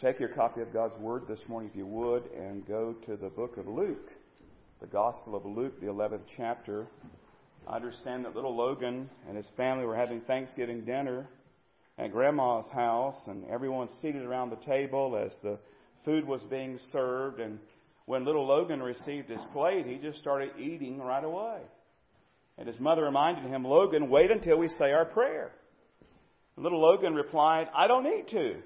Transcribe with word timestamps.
take 0.00 0.18
your 0.18 0.30
copy 0.30 0.62
of 0.62 0.72
God's 0.72 0.98
Word 0.98 1.24
this 1.28 1.40
morning, 1.46 1.68
if 1.70 1.76
you 1.76 1.86
would, 1.86 2.22
and 2.32 2.66
go 2.66 2.94
to 3.04 3.16
the 3.16 3.28
book 3.28 3.58
of 3.58 3.68
Luke, 3.68 4.10
the 4.80 4.86
Gospel 4.86 5.36
of 5.36 5.44
Luke, 5.44 5.78
the 5.78 5.88
11th 5.88 6.22
chapter. 6.38 6.86
I 7.68 7.76
understand 7.76 8.24
that 8.24 8.34
little 8.34 8.56
Logan 8.56 9.10
and 9.28 9.36
his 9.36 9.46
family 9.58 9.84
were 9.84 9.96
having 9.96 10.22
Thanksgiving 10.22 10.86
dinner 10.86 11.28
at 11.98 12.12
Grandma's 12.12 12.64
house, 12.72 13.16
and 13.26 13.44
everyone 13.50 13.88
seated 14.00 14.22
around 14.22 14.48
the 14.48 14.64
table 14.64 15.20
as 15.22 15.32
the 15.42 15.58
food 16.06 16.26
was 16.26 16.40
being 16.48 16.78
served. 16.92 17.38
And 17.38 17.58
when 18.06 18.24
little 18.24 18.46
Logan 18.46 18.82
received 18.82 19.28
his 19.28 19.42
plate, 19.52 19.84
he 19.84 19.96
just 19.96 20.18
started 20.18 20.52
eating 20.58 20.98
right 20.98 21.24
away. 21.24 21.58
And 22.56 22.66
his 22.66 22.80
mother 22.80 23.02
reminded 23.02 23.44
him, 23.44 23.64
Logan, 23.64 24.08
wait 24.08 24.30
until 24.30 24.56
we 24.56 24.68
say 24.78 24.92
our 24.92 25.04
prayer. 25.04 25.52
And 26.56 26.62
little 26.62 26.80
Logan 26.80 27.14
replied, 27.14 27.66
I 27.74 27.86
don't 27.86 28.04
need 28.04 28.28
to. 28.28 28.62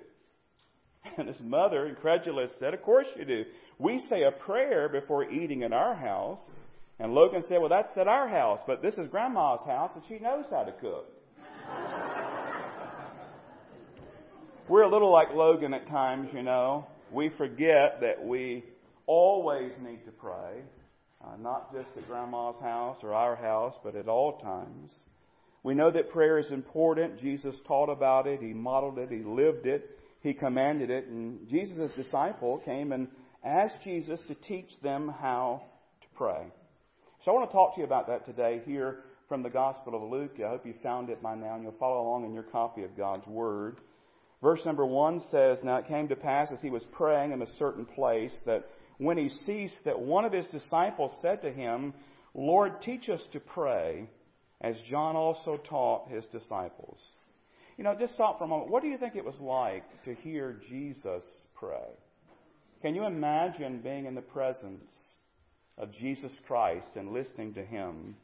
And 1.17 1.29
his 1.29 1.41
mother, 1.41 1.87
incredulous, 1.87 2.51
said, 2.59 2.75
Of 2.75 2.83
course 2.83 3.07
you 3.17 3.25
do. 3.25 3.45
We 3.79 4.05
say 4.11 4.23
a 4.23 4.33
prayer 4.33 4.89
before 4.89 5.31
eating 5.31 5.63
in 5.63 5.73
our 5.73 5.95
house. 5.95 6.41
And 6.99 7.13
Logan 7.13 7.43
said, 7.49 7.61
Well, 7.61 7.69
that's 7.69 7.97
at 7.97 8.09
our 8.09 8.29
house, 8.29 8.61
but 8.67 8.83
this 8.83 8.95
is 8.95 9.09
Grandma's 9.09 9.61
house, 9.67 9.93
and 9.95 10.03
she 10.09 10.19
knows 10.19 10.45
how 10.51 10.65
to 10.65 10.73
cook. 10.73 11.07
We're 14.69 14.83
a 14.83 14.91
little 14.91 15.13
like 15.13 15.29
Logan 15.35 15.75
at 15.75 15.87
times, 15.87 16.31
you 16.33 16.43
know. 16.43 16.87
We 17.13 17.31
forget 17.37 18.01
that 18.01 18.25
we 18.25 18.65
always 19.07 19.73
need 19.83 20.05
to 20.07 20.13
pray, 20.13 20.63
uh, 21.23 21.37
not 21.39 21.73
just 21.73 21.89
at 21.97 22.09
Grandma's 22.09 22.61
house 22.61 22.97
or 23.03 23.13
our 23.13 23.37
house, 23.37 23.75
but 23.85 23.95
at 23.95 24.09
all 24.09 24.39
times. 24.39 24.91
We 25.63 25.75
know 25.75 25.91
that 25.91 26.11
prayer 26.11 26.39
is 26.39 26.51
important. 26.51 27.21
Jesus 27.21 27.55
taught 27.67 27.91
about 27.91 28.27
it, 28.27 28.41
He 28.41 28.55
modeled 28.55 28.99
it, 28.99 29.11
He 29.11 29.23
lived 29.23 29.67
it 29.67 29.99
he 30.25 30.33
commanded 30.33 30.91
it, 30.91 31.07
and 31.07 31.47
Jesus' 31.49 31.93
disciple 31.95 32.59
came 32.65 32.93
and 32.93 33.09
asked 33.45 33.77
Jesus 33.85 34.19
to 34.27 34.35
teach 34.35 34.71
them 34.83 35.15
how 35.21 35.63
to 36.01 36.07
pray. 36.17 36.47
So 37.23 37.31
I 37.31 37.35
want 37.35 37.51
to 37.51 37.53
talk 37.53 37.75
to 37.75 37.81
you 37.83 37.87
about 37.87 38.07
that 38.07 38.25
today 38.25 38.63
here 38.65 39.01
from 39.29 39.43
the 39.43 39.51
Gospel 39.51 39.95
of 39.95 40.11
Luke. 40.11 40.33
I 40.39 40.49
hope 40.49 40.65
you 40.65 40.73
found 40.83 41.11
it 41.11 41.23
by 41.23 41.35
now 41.35 41.55
and 41.55 41.63
you'll 41.63 41.77
follow 41.79 42.01
along 42.01 42.25
in 42.25 42.33
your 42.33 42.43
copy 42.43 42.85
of 42.85 42.97
God's 42.97 43.27
Word. 43.27 43.77
Verse 44.43 44.61
number 44.65 44.87
one 44.87 45.23
says, 45.31 45.59
Now 45.63 45.77
it 45.77 45.89
came 45.89 46.09
to 46.09 46.17
pass 46.17 46.49
as 46.51 46.61
he 46.63 46.71
was 46.71 46.85
praying 46.93 47.33
in 47.33 47.43
a 47.43 47.59
certain 47.59 47.85
place 47.85 48.33
that 48.47 48.67
when 48.97 49.19
he 49.19 49.29
ceased, 49.29 49.85
that 49.85 50.01
one 50.01 50.25
of 50.25 50.33
his 50.33 50.47
disciples 50.49 51.13
said 51.21 51.43
to 51.43 51.53
him, 51.53 51.93
Lord, 52.33 52.81
teach 52.81 53.11
us 53.11 53.23
to 53.33 53.41
pray, 53.41 54.09
as 54.63 54.77
John 54.89 55.17
also 55.17 55.59
taught 55.59 56.09
his 56.09 56.25
disciples. 56.33 56.99
You 57.77 57.83
know, 57.83 57.97
just 57.99 58.15
stop 58.15 58.39
for 58.39 58.45
a 58.45 58.47
moment. 58.47 58.71
What 58.71 58.83
do 58.83 58.89
you 58.89 58.99
think 58.99 59.17
it 59.17 59.25
was 59.25 59.39
like 59.41 59.85
to 60.05 60.15
hear 60.15 60.57
Jesus 60.69 61.25
pray? 61.55 61.91
Can 62.83 62.95
you 62.95 63.05
imagine 63.05 63.81
being 63.81 64.07
in 64.07 64.15
the 64.15 64.21
presence 64.21 64.95
of 65.77 65.93
Jesus 65.93 66.31
Christ 66.47 66.87
and 66.95 67.13
listening 67.13 67.55
to 67.55 67.65
Him 67.65 68.15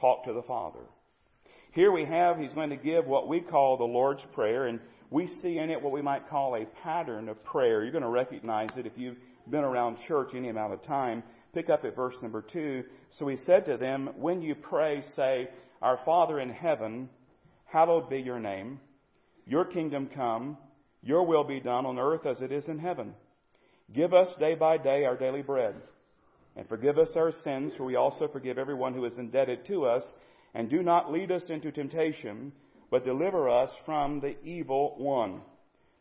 talk 0.00 0.24
to 0.24 0.34
the 0.34 0.42
Father? 0.42 0.84
Here 1.72 1.90
we 1.90 2.04
have, 2.04 2.38
He's 2.38 2.52
going 2.52 2.70
to 2.70 2.76
give 2.76 3.06
what 3.06 3.28
we 3.28 3.40
call 3.40 3.78
the 3.78 3.84
Lord's 3.84 4.24
Prayer, 4.34 4.66
and 4.66 4.80
we 5.10 5.26
see 5.40 5.58
in 5.58 5.70
it 5.70 5.80
what 5.80 5.92
we 5.92 6.02
might 6.02 6.28
call 6.28 6.54
a 6.54 6.66
pattern 6.82 7.30
of 7.30 7.42
prayer. 7.44 7.82
You're 7.82 7.92
going 7.92 8.02
to 8.02 8.10
recognize 8.10 8.70
it 8.76 8.84
if 8.84 8.92
you've 8.96 9.16
been 9.48 9.64
around 9.64 9.96
church 10.06 10.32
any 10.34 10.50
amount 10.50 10.74
of 10.74 10.82
time. 10.82 11.22
Pick 11.54 11.70
up 11.70 11.86
at 11.86 11.96
verse 11.96 12.16
number 12.20 12.42
two. 12.42 12.84
So 13.18 13.28
He 13.28 13.38
said 13.46 13.64
to 13.66 13.78
them, 13.78 14.10
When 14.16 14.42
you 14.42 14.54
pray, 14.54 15.02
say, 15.16 15.48
Our 15.80 15.98
Father 16.04 16.38
in 16.40 16.50
heaven, 16.50 17.08
Hallowed 17.68 18.08
be 18.08 18.18
your 18.18 18.40
name. 18.40 18.80
Your 19.46 19.64
kingdom 19.64 20.08
come. 20.14 20.56
Your 21.02 21.24
will 21.24 21.44
be 21.44 21.60
done 21.60 21.86
on 21.86 21.98
earth 21.98 22.26
as 22.26 22.40
it 22.40 22.50
is 22.50 22.66
in 22.66 22.78
heaven. 22.78 23.14
Give 23.94 24.12
us 24.12 24.28
day 24.40 24.54
by 24.54 24.78
day 24.78 25.04
our 25.04 25.16
daily 25.16 25.42
bread. 25.42 25.74
And 26.56 26.68
forgive 26.68 26.98
us 26.98 27.10
our 27.14 27.32
sins, 27.44 27.74
for 27.76 27.84
we 27.84 27.96
also 27.96 28.26
forgive 28.28 28.58
everyone 28.58 28.94
who 28.94 29.04
is 29.04 29.14
indebted 29.16 29.66
to 29.66 29.84
us. 29.84 30.02
And 30.54 30.68
do 30.68 30.82
not 30.82 31.12
lead 31.12 31.30
us 31.30 31.44
into 31.50 31.70
temptation, 31.70 32.52
but 32.90 33.04
deliver 33.04 33.48
us 33.48 33.70
from 33.84 34.20
the 34.20 34.34
evil 34.42 34.94
one. 34.96 35.42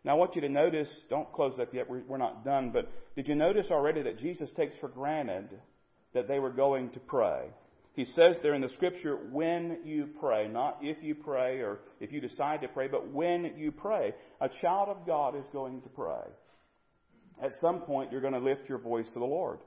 Now, 0.03 0.13
I 0.13 0.15
want 0.15 0.35
you 0.35 0.41
to 0.41 0.49
notice, 0.49 0.89
don't 1.09 1.31
close 1.33 1.59
up 1.59 1.73
yet, 1.73 1.89
we're 1.89 2.17
not 2.17 2.45
done, 2.45 2.71
but 2.71 2.89
did 3.15 3.27
you 3.27 3.35
notice 3.35 3.67
already 3.69 4.03
that 4.03 4.19
Jesus 4.19 4.49
takes 4.55 4.75
for 4.77 4.87
granted 4.87 5.49
that 6.13 6.29
they 6.29 6.39
were 6.39 6.49
going 6.49 6.91
to 6.91 6.99
pray? 7.01 7.49
He 7.97 8.05
says 8.05 8.37
there 8.43 8.53
in 8.53 8.61
the 8.61 8.69
scripture, 8.69 9.15
when 9.31 9.79
you 9.83 10.09
pray, 10.19 10.47
not 10.47 10.77
if 10.83 10.97
you 11.01 11.15
pray 11.15 11.61
or 11.61 11.79
if 11.99 12.11
you 12.11 12.21
decide 12.21 12.61
to 12.61 12.67
pray, 12.67 12.87
but 12.87 13.11
when 13.11 13.53
you 13.57 13.71
pray. 13.71 14.13
A 14.39 14.47
child 14.61 14.89
of 14.89 15.07
God 15.07 15.35
is 15.35 15.43
going 15.51 15.81
to 15.81 15.89
pray. 15.89 16.29
At 17.41 17.53
some 17.59 17.81
point, 17.81 18.11
you're 18.11 18.21
going 18.21 18.33
to 18.33 18.39
lift 18.39 18.69
your 18.69 18.77
voice 18.77 19.07
to 19.13 19.19
the 19.19 19.25
Lord. 19.25 19.57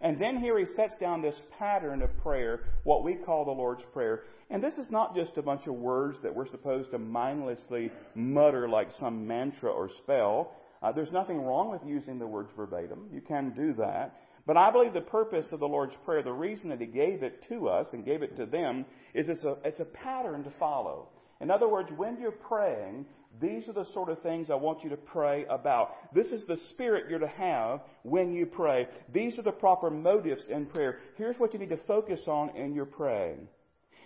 And 0.00 0.20
then 0.20 0.38
here 0.38 0.58
he 0.58 0.66
sets 0.74 0.94
down 0.98 1.22
this 1.22 1.40
pattern 1.56 2.02
of 2.02 2.10
prayer, 2.18 2.64
what 2.82 3.04
we 3.04 3.14
call 3.14 3.44
the 3.44 3.52
Lord's 3.52 3.84
Prayer. 3.92 4.24
And 4.50 4.60
this 4.60 4.74
is 4.74 4.90
not 4.90 5.14
just 5.14 5.36
a 5.36 5.42
bunch 5.42 5.68
of 5.68 5.74
words 5.74 6.18
that 6.24 6.34
we're 6.34 6.48
supposed 6.48 6.90
to 6.90 6.98
mindlessly 6.98 7.92
mutter 8.16 8.68
like 8.68 8.88
some 8.98 9.24
mantra 9.24 9.70
or 9.70 9.88
spell. 10.02 10.52
Uh, 10.82 10.92
there's 10.92 11.12
nothing 11.12 11.42
wrong 11.42 11.70
with 11.70 11.80
using 11.86 12.18
the 12.18 12.26
words 12.26 12.50
verbatim. 12.56 13.08
You 13.12 13.20
can 13.20 13.52
do 13.54 13.74
that. 13.74 14.14
But 14.46 14.56
I 14.56 14.70
believe 14.70 14.94
the 14.94 15.00
purpose 15.02 15.46
of 15.52 15.60
the 15.60 15.68
Lord's 15.68 15.94
Prayer, 16.04 16.22
the 16.22 16.32
reason 16.32 16.70
that 16.70 16.80
He 16.80 16.86
gave 16.86 17.22
it 17.22 17.44
to 17.48 17.68
us 17.68 17.86
and 17.92 18.04
gave 18.04 18.22
it 18.22 18.36
to 18.36 18.46
them, 18.46 18.86
is 19.12 19.28
it's 19.28 19.44
a, 19.44 19.56
it's 19.64 19.80
a 19.80 19.84
pattern 19.84 20.44
to 20.44 20.50
follow. 20.58 21.08
In 21.40 21.50
other 21.50 21.68
words, 21.68 21.90
when 21.96 22.18
you're 22.18 22.32
praying, 22.32 23.04
these 23.40 23.68
are 23.68 23.72
the 23.72 23.86
sort 23.92 24.08
of 24.08 24.22
things 24.22 24.50
I 24.50 24.54
want 24.54 24.82
you 24.82 24.90
to 24.90 24.96
pray 24.96 25.44
about. 25.50 26.14
This 26.14 26.28
is 26.28 26.46
the 26.46 26.56
spirit 26.70 27.10
you're 27.10 27.18
to 27.18 27.28
have 27.28 27.80
when 28.02 28.32
you 28.32 28.46
pray. 28.46 28.88
These 29.12 29.38
are 29.38 29.42
the 29.42 29.52
proper 29.52 29.90
motives 29.90 30.42
in 30.48 30.66
prayer. 30.66 30.98
Here's 31.16 31.38
what 31.38 31.52
you 31.52 31.60
need 31.60 31.68
to 31.68 31.76
focus 31.86 32.20
on 32.26 32.56
in 32.56 32.74
your 32.74 32.86
praying. 32.86 33.46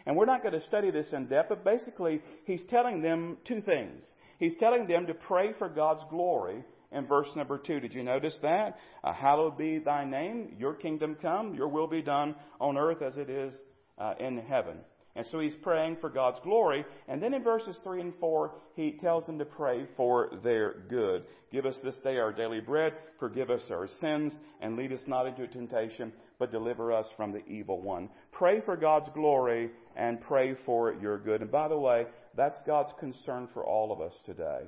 And 0.04 0.16
we're 0.16 0.26
not 0.26 0.42
going 0.42 0.54
to 0.54 0.66
study 0.66 0.90
this 0.90 1.06
in 1.12 1.26
depth, 1.26 1.48
but 1.48 1.64
basically, 1.64 2.20
he's 2.44 2.64
telling 2.68 3.00
them 3.00 3.38
two 3.46 3.60
things. 3.60 4.04
He's 4.42 4.56
telling 4.56 4.88
them 4.88 5.06
to 5.06 5.14
pray 5.14 5.52
for 5.56 5.68
God's 5.68 6.02
glory 6.10 6.64
in 6.90 7.06
verse 7.06 7.28
number 7.36 7.58
2. 7.58 7.78
Did 7.78 7.94
you 7.94 8.02
notice 8.02 8.36
that? 8.42 8.76
Uh, 9.04 9.12
hallowed 9.12 9.56
be 9.56 9.78
thy 9.78 10.04
name, 10.04 10.56
your 10.58 10.74
kingdom 10.74 11.16
come, 11.22 11.54
your 11.54 11.68
will 11.68 11.86
be 11.86 12.02
done 12.02 12.34
on 12.60 12.76
earth 12.76 13.02
as 13.02 13.16
it 13.16 13.30
is 13.30 13.54
uh, 13.98 14.14
in 14.18 14.38
heaven. 14.38 14.78
And 15.14 15.24
so 15.30 15.38
he's 15.38 15.54
praying 15.62 15.98
for 16.00 16.10
God's 16.10 16.40
glory. 16.42 16.84
And 17.06 17.22
then 17.22 17.34
in 17.34 17.44
verses 17.44 17.76
3 17.84 18.00
and 18.00 18.14
4, 18.18 18.52
he 18.74 18.98
tells 19.00 19.26
them 19.26 19.38
to 19.38 19.44
pray 19.44 19.86
for 19.96 20.30
their 20.42 20.74
good. 20.88 21.22
Give 21.52 21.64
us 21.64 21.76
this 21.84 21.94
day 22.02 22.16
our 22.16 22.32
daily 22.32 22.60
bread, 22.60 22.94
forgive 23.20 23.48
us 23.48 23.62
our 23.70 23.88
sins, 24.00 24.32
and 24.60 24.74
lead 24.74 24.92
us 24.92 25.02
not 25.06 25.28
into 25.28 25.46
temptation, 25.46 26.12
but 26.40 26.50
deliver 26.50 26.92
us 26.92 27.06
from 27.16 27.30
the 27.30 27.46
evil 27.46 27.80
one. 27.80 28.08
Pray 28.32 28.60
for 28.62 28.76
God's 28.76 29.08
glory 29.14 29.70
and 29.94 30.20
pray 30.20 30.56
for 30.66 30.94
your 30.94 31.18
good. 31.18 31.42
And 31.42 31.50
by 31.52 31.68
the 31.68 31.78
way, 31.78 32.06
that's 32.36 32.58
God's 32.66 32.92
concern 32.98 33.48
for 33.52 33.64
all 33.64 33.92
of 33.92 34.00
us 34.00 34.14
today. 34.24 34.62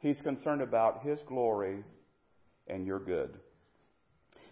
He's 0.00 0.20
concerned 0.22 0.62
about 0.62 1.02
His 1.02 1.18
glory 1.26 1.84
and 2.66 2.86
your 2.86 2.98
good. 2.98 3.30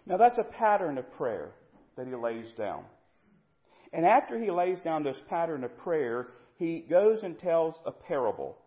Now, 0.05 0.17
that's 0.17 0.37
a 0.37 0.43
pattern 0.43 0.97
of 0.97 1.11
prayer 1.13 1.51
that 1.95 2.07
he 2.07 2.15
lays 2.15 2.47
down. 2.57 2.83
And 3.91 4.05
after 4.05 4.39
he 4.41 4.51
lays 4.51 4.79
down 4.81 5.03
this 5.03 5.17
pattern 5.29 5.63
of 5.63 5.77
prayer, 5.77 6.27
he 6.57 6.85
goes 6.89 7.23
and 7.23 7.37
tells 7.37 7.75
a 7.85 7.91
parable. 7.91 8.57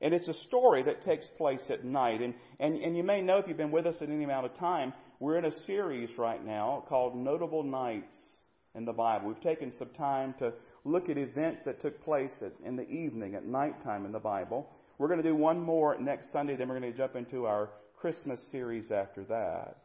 And 0.00 0.12
it's 0.12 0.28
a 0.28 0.34
story 0.48 0.82
that 0.84 1.02
takes 1.02 1.26
place 1.38 1.62
at 1.70 1.84
night. 1.84 2.20
And, 2.20 2.34
and, 2.58 2.76
and 2.76 2.96
you 2.96 3.04
may 3.04 3.22
know 3.22 3.38
if 3.38 3.46
you've 3.46 3.56
been 3.56 3.70
with 3.70 3.86
us 3.86 3.96
at 4.00 4.08
any 4.08 4.24
amount 4.24 4.46
of 4.46 4.54
time, 4.54 4.92
we're 5.20 5.38
in 5.38 5.44
a 5.44 5.64
series 5.66 6.10
right 6.18 6.44
now 6.44 6.84
called 6.88 7.16
Notable 7.16 7.62
Nights 7.62 8.16
in 8.74 8.84
the 8.84 8.92
Bible. 8.92 9.28
We've 9.28 9.40
taken 9.40 9.72
some 9.78 9.90
time 9.90 10.34
to 10.40 10.52
look 10.84 11.08
at 11.08 11.18
events 11.18 11.64
that 11.64 11.80
took 11.80 12.02
place 12.04 12.32
at, 12.40 12.52
in 12.66 12.76
the 12.76 12.88
evening, 12.88 13.34
at 13.34 13.46
nighttime 13.46 14.04
in 14.04 14.12
the 14.12 14.18
Bible. 14.18 14.68
We're 14.98 15.08
going 15.08 15.22
to 15.22 15.28
do 15.28 15.36
one 15.36 15.60
more 15.60 15.98
next 15.98 16.32
Sunday, 16.32 16.56
then 16.56 16.68
we're 16.68 16.78
going 16.78 16.92
to 16.92 16.98
jump 16.98 17.16
into 17.16 17.46
our 17.46 17.70
Christmas 17.96 18.40
series 18.50 18.90
after 18.90 19.24
that. 19.24 19.76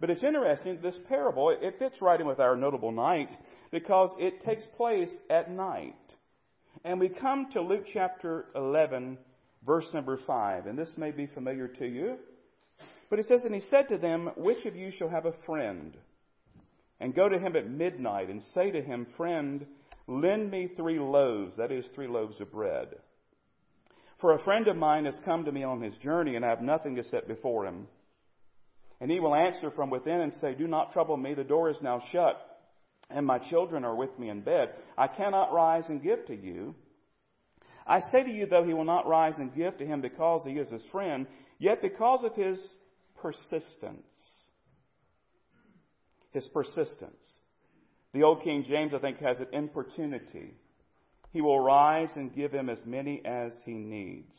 But 0.00 0.10
it's 0.10 0.22
interesting, 0.22 0.78
this 0.82 0.96
parable, 1.08 1.50
it 1.50 1.78
fits 1.78 1.96
right 2.02 2.20
in 2.20 2.26
with 2.26 2.40
our 2.40 2.56
notable 2.56 2.92
nights 2.92 3.34
because 3.70 4.10
it 4.18 4.44
takes 4.44 4.64
place 4.76 5.10
at 5.30 5.50
night. 5.50 5.94
And 6.84 7.00
we 7.00 7.08
come 7.08 7.50
to 7.52 7.62
Luke 7.62 7.84
chapter 7.92 8.46
11, 8.54 9.16
verse 9.64 9.86
number 9.94 10.18
5, 10.26 10.66
and 10.66 10.78
this 10.78 10.90
may 10.96 11.10
be 11.10 11.26
familiar 11.26 11.68
to 11.68 11.86
you. 11.86 12.16
But 13.08 13.18
it 13.18 13.26
says, 13.26 13.42
And 13.44 13.54
he 13.54 13.62
said 13.70 13.88
to 13.88 13.98
them, 13.98 14.30
Which 14.36 14.66
of 14.66 14.76
you 14.76 14.90
shall 14.90 15.08
have 15.08 15.26
a 15.26 15.34
friend? 15.46 15.96
And 17.00 17.14
go 17.14 17.28
to 17.28 17.38
him 17.38 17.56
at 17.56 17.70
midnight 17.70 18.28
and 18.28 18.42
say 18.54 18.70
to 18.70 18.82
him, 18.82 19.06
Friend, 19.16 19.64
lend 20.06 20.50
me 20.50 20.70
three 20.76 20.98
loaves, 20.98 21.56
that 21.56 21.72
is, 21.72 21.84
three 21.94 22.06
loaves 22.06 22.40
of 22.40 22.52
bread. 22.52 22.88
For 24.20 24.32
a 24.32 24.42
friend 24.42 24.68
of 24.68 24.76
mine 24.76 25.04
has 25.04 25.16
come 25.24 25.44
to 25.44 25.52
me 25.52 25.64
on 25.64 25.82
his 25.82 25.96
journey, 25.96 26.36
and 26.36 26.44
I 26.44 26.50
have 26.50 26.62
nothing 26.62 26.96
to 26.96 27.04
set 27.04 27.28
before 27.28 27.66
him. 27.66 27.86
And 29.00 29.10
he 29.10 29.20
will 29.20 29.34
answer 29.34 29.70
from 29.70 29.90
within 29.90 30.20
and 30.20 30.32
say, 30.40 30.54
Do 30.54 30.66
not 30.66 30.92
trouble 30.92 31.16
me, 31.16 31.34
the 31.34 31.44
door 31.44 31.68
is 31.68 31.76
now 31.82 32.02
shut, 32.12 32.40
and 33.10 33.26
my 33.26 33.38
children 33.38 33.84
are 33.84 33.96
with 33.96 34.18
me 34.18 34.30
in 34.30 34.40
bed. 34.40 34.70
I 34.96 35.08
cannot 35.08 35.52
rise 35.52 35.84
and 35.88 36.02
give 36.02 36.26
to 36.26 36.34
you. 36.34 36.74
I 37.86 38.00
say 38.12 38.22
to 38.22 38.30
you, 38.30 38.46
though 38.46 38.64
he 38.64 38.72
will 38.72 38.84
not 38.84 39.06
rise 39.06 39.34
and 39.36 39.54
give 39.54 39.76
to 39.78 39.86
him 39.86 40.00
because 40.00 40.42
he 40.46 40.52
is 40.52 40.70
his 40.70 40.84
friend, 40.90 41.26
Yet 41.58 41.82
because 41.82 42.24
of 42.24 42.34
his 42.34 42.60
persistence, 43.16 44.04
his 46.32 46.46
persistence, 46.48 47.24
the 48.14 48.22
Old 48.22 48.42
King 48.42 48.64
James, 48.66 48.94
I 48.94 48.98
think, 49.00 49.18
has 49.18 49.38
an 49.38 49.48
importunity. 49.52 50.54
He 51.32 51.40
will 51.40 51.58
rise 51.58 52.10
and 52.14 52.34
give 52.34 52.52
him 52.52 52.70
as 52.70 52.78
many 52.86 53.20
as 53.24 53.52
he 53.64 53.72
needs. 53.72 54.34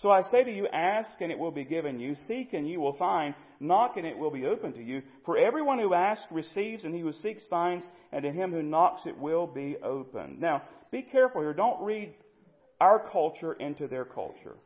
So 0.00 0.10
I 0.10 0.22
say 0.30 0.42
to 0.42 0.50
you, 0.50 0.66
ask 0.72 1.20
and 1.20 1.30
it 1.30 1.38
will 1.38 1.50
be 1.50 1.64
given 1.64 2.00
you. 2.00 2.16
Seek 2.26 2.54
and 2.54 2.68
you 2.68 2.80
will 2.80 2.96
find. 2.96 3.34
Knock 3.60 3.98
and 3.98 4.06
it 4.06 4.16
will 4.16 4.30
be 4.30 4.46
opened 4.46 4.74
to 4.76 4.82
you. 4.82 5.02
For 5.26 5.36
everyone 5.36 5.78
who 5.78 5.92
asks 5.92 6.24
receives 6.30 6.84
and 6.84 6.94
he 6.94 7.02
who 7.02 7.12
seeks 7.12 7.44
finds 7.50 7.84
and 8.10 8.22
to 8.22 8.32
him 8.32 8.50
who 8.50 8.62
knocks 8.62 9.02
it 9.04 9.18
will 9.18 9.46
be 9.46 9.76
opened. 9.84 10.40
Now, 10.40 10.62
be 10.90 11.02
careful 11.02 11.42
here. 11.42 11.52
Don't 11.52 11.84
read 11.84 12.14
our 12.80 13.06
culture 13.10 13.52
into 13.52 13.86
their 13.86 14.06
culture. 14.06 14.56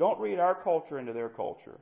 Don't 0.00 0.18
read 0.18 0.40
our 0.40 0.60
culture 0.62 0.98
into 0.98 1.12
their 1.12 1.28
culture. 1.28 1.78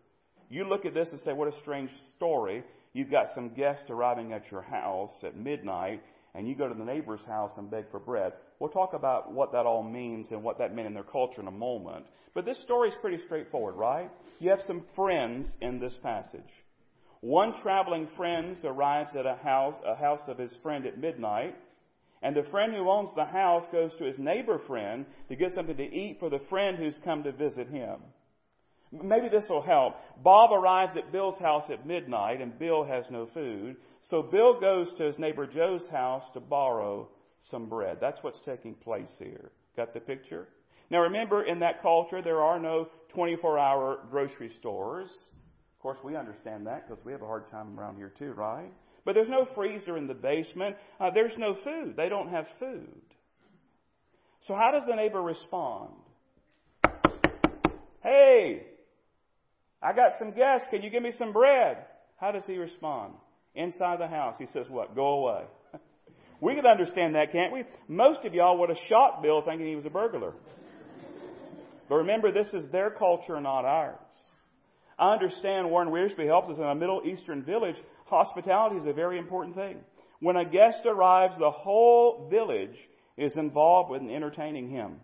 You 0.53 0.69
look 0.69 0.85
at 0.85 0.93
this 0.93 1.09
and 1.11 1.19
say, 1.21 1.33
what 1.33 1.49
a 1.49 1.59
strange 1.61 1.91
story. 2.15 2.63
You've 2.93 3.11
got 3.11 3.29
some 3.35 3.55
guests 3.55 3.87
arriving 3.89 4.35
at 4.35 4.51
your 4.51 4.61
house 4.61 5.25
at 5.25 5.35
midnight 5.35 6.03
and 6.35 6.47
you 6.47 6.55
go 6.55 6.69
to 6.69 6.75
the 6.75 6.85
neighbor's 6.85 7.25
house 7.27 7.53
and 7.57 7.71
beg 7.71 7.91
for 7.91 7.99
bread. 7.99 8.35
We'll 8.59 8.69
talk 8.69 8.93
about 8.93 9.33
what 9.33 9.53
that 9.53 9.65
all 9.65 9.83
means 9.83 10.27
and 10.31 10.43
what 10.43 10.59
that 10.59 10.75
meant 10.75 10.89
in 10.89 10.93
their 10.93 11.05
culture 11.05 11.41
in 11.41 11.47
a 11.47 11.51
moment. 11.51 12.05
But 12.35 12.45
this 12.45 12.59
story 12.65 12.91
is 12.91 12.95
pretty 13.01 13.23
straightforward, 13.25 13.77
right? 13.77 14.11
You 14.41 14.51
have 14.51 14.61
some 14.67 14.85
friends 14.95 15.49
in 15.63 15.81
this 15.81 15.97
passage. 16.03 16.41
One 17.23 17.55
traveling 17.63 18.09
friend 18.15 18.55
arrives 18.63 19.17
at 19.17 19.25
a 19.25 19.37
house, 19.43 19.77
a 19.87 19.97
house 19.97 20.21
of 20.29 20.37
his 20.37 20.53
friend 20.63 20.85
at 20.85 20.99
midnight, 20.99 21.57
and 22.23 22.37
the 22.37 22.45
friend 22.51 22.75
who 22.75 22.91
owns 22.91 23.09
the 23.17 23.25
house 23.25 23.65
goes 23.73 23.93
to 23.99 24.05
his 24.05 24.19
neighbor 24.19 24.61
friend 24.67 25.07
to 25.31 25.37
get 25.37 25.53
something 25.55 25.79
to 25.79 25.83
eat 25.83 26.19
for 26.21 26.29
the 26.29 26.41
friend 26.51 26.77
who's 26.77 26.99
come 27.05 27.23
to 27.23 27.33
visit 27.33 27.69
him. 27.69 28.01
Maybe 28.93 29.29
this 29.29 29.45
will 29.49 29.63
help. 29.63 29.95
Bob 30.23 30.53
arrives 30.53 30.97
at 30.97 31.13
Bill's 31.13 31.39
house 31.39 31.65
at 31.71 31.87
midnight, 31.87 32.43
and 32.43 32.59
Bill 32.59 32.85
has 32.85 33.07
no 33.11 33.27
food. 33.33 33.77
So 34.11 34.23
Bill 34.23 34.61
goes 34.61 34.89
to 34.99 35.05
his 35.05 35.19
neighbor 35.19 35.47
Joe's 35.47 35.89
house 35.91 36.25
to 36.35 36.41
borrow 36.41 37.09
some 37.51 37.69
bread. 37.69 37.99
That's 38.01 38.23
what's 38.23 38.41
taking 38.45 38.75
place 38.75 39.11
here. 39.19 39.51
Got 39.77 39.95
the 39.95 40.01
picture? 40.01 40.49
Now 40.91 41.01
remember, 41.01 41.45
in 41.45 41.61
that 41.61 41.81
culture, 41.81 42.21
there 42.21 42.43
are 42.43 42.59
no 42.59 42.89
24 43.15 43.59
hour 43.59 44.01
grocery 44.11 44.51
stores. 44.59 45.09
Of 45.11 45.83
course, 45.83 45.99
we 46.05 46.15
understand 46.15 46.67
that 46.67 46.87
because 46.87 47.03
we 47.05 47.13
have 47.13 47.23
a 47.23 47.27
hard 47.27 47.51
time 47.51 47.79
around 47.79 47.97
here 47.97 48.13
too, 48.19 48.33
right? 48.33 48.71
But 49.05 49.15
there's 49.15 49.29
no 49.29 49.47
freezer 49.55 49.97
in 49.97 50.07
the 50.07 50.15
basement. 50.15 50.77
Uh, 51.01 51.11
there's 51.11 51.37
no 51.39 51.57
food. 51.65 51.97
They 51.97 52.09
don't 52.09 52.29
have 52.29 52.47
food. 52.59 53.03
So 54.47 54.55
how 54.55 54.71
does 54.71 54.87
the 54.87 54.95
neighbor 54.95 55.23
respond? 55.23 55.95
Hey, 58.03 58.67
I 59.83 59.93
got 59.93 60.13
some 60.19 60.31
guests. 60.31 60.67
Can 60.71 60.83
you 60.83 60.91
give 60.91 61.03
me 61.03 61.13
some 61.19 61.33
bread? 61.33 61.79
How 62.17 62.31
does 62.31 62.45
he 62.47 62.57
respond? 62.57 63.15
Inside 63.55 64.01
the 64.01 64.07
house, 64.07 64.37
he 64.39 64.47
says, 64.53 64.67
What? 64.69 64.95
Go 64.95 65.27
away. 65.27 65.45
we 66.41 66.55
could 66.55 66.67
understand 66.67 67.15
that, 67.17 67.33
can't 67.33 67.53
we? 67.53 67.65
Most 67.89 68.25
of 68.25 68.33
y'all 68.33 68.59
would 68.59 68.69
have 68.69 68.79
shot 68.89 69.23
Bill 69.23 69.43
thinking 69.43 69.67
he 69.67 69.77
was 69.77 69.85
a 69.85 69.91
burglar. 69.91 70.33
But 71.89 71.97
remember, 71.97 72.33
this 72.33 72.49
is 72.55 72.71
their 72.71 72.91
culture, 72.91 73.39
not 73.41 73.65
ours. 73.67 73.99
I 74.99 75.13
understand 75.13 75.69
Warren 75.69 75.89
Wiersbe 75.89 76.25
helps 76.27 76.49
us 76.49 76.57
in 76.57 76.65
a 76.65 76.75
Middle 76.75 77.03
Eastern 77.05 77.43
village. 77.43 77.77
Hospitality 78.07 78.77
is 78.77 78.87
a 78.87 78.93
very 78.93 79.19
important 79.19 79.57
thing. 79.57 79.79
When 80.21 80.37
a 80.37 80.45
guest 80.45 80.87
arrives, 80.87 81.35
the 81.39 81.51
whole 81.51 82.29
village 82.31 82.79
is 83.17 83.37
involved 83.37 84.01
in 84.01 84.09
entertaining 84.09 84.71
him. 84.71 85.01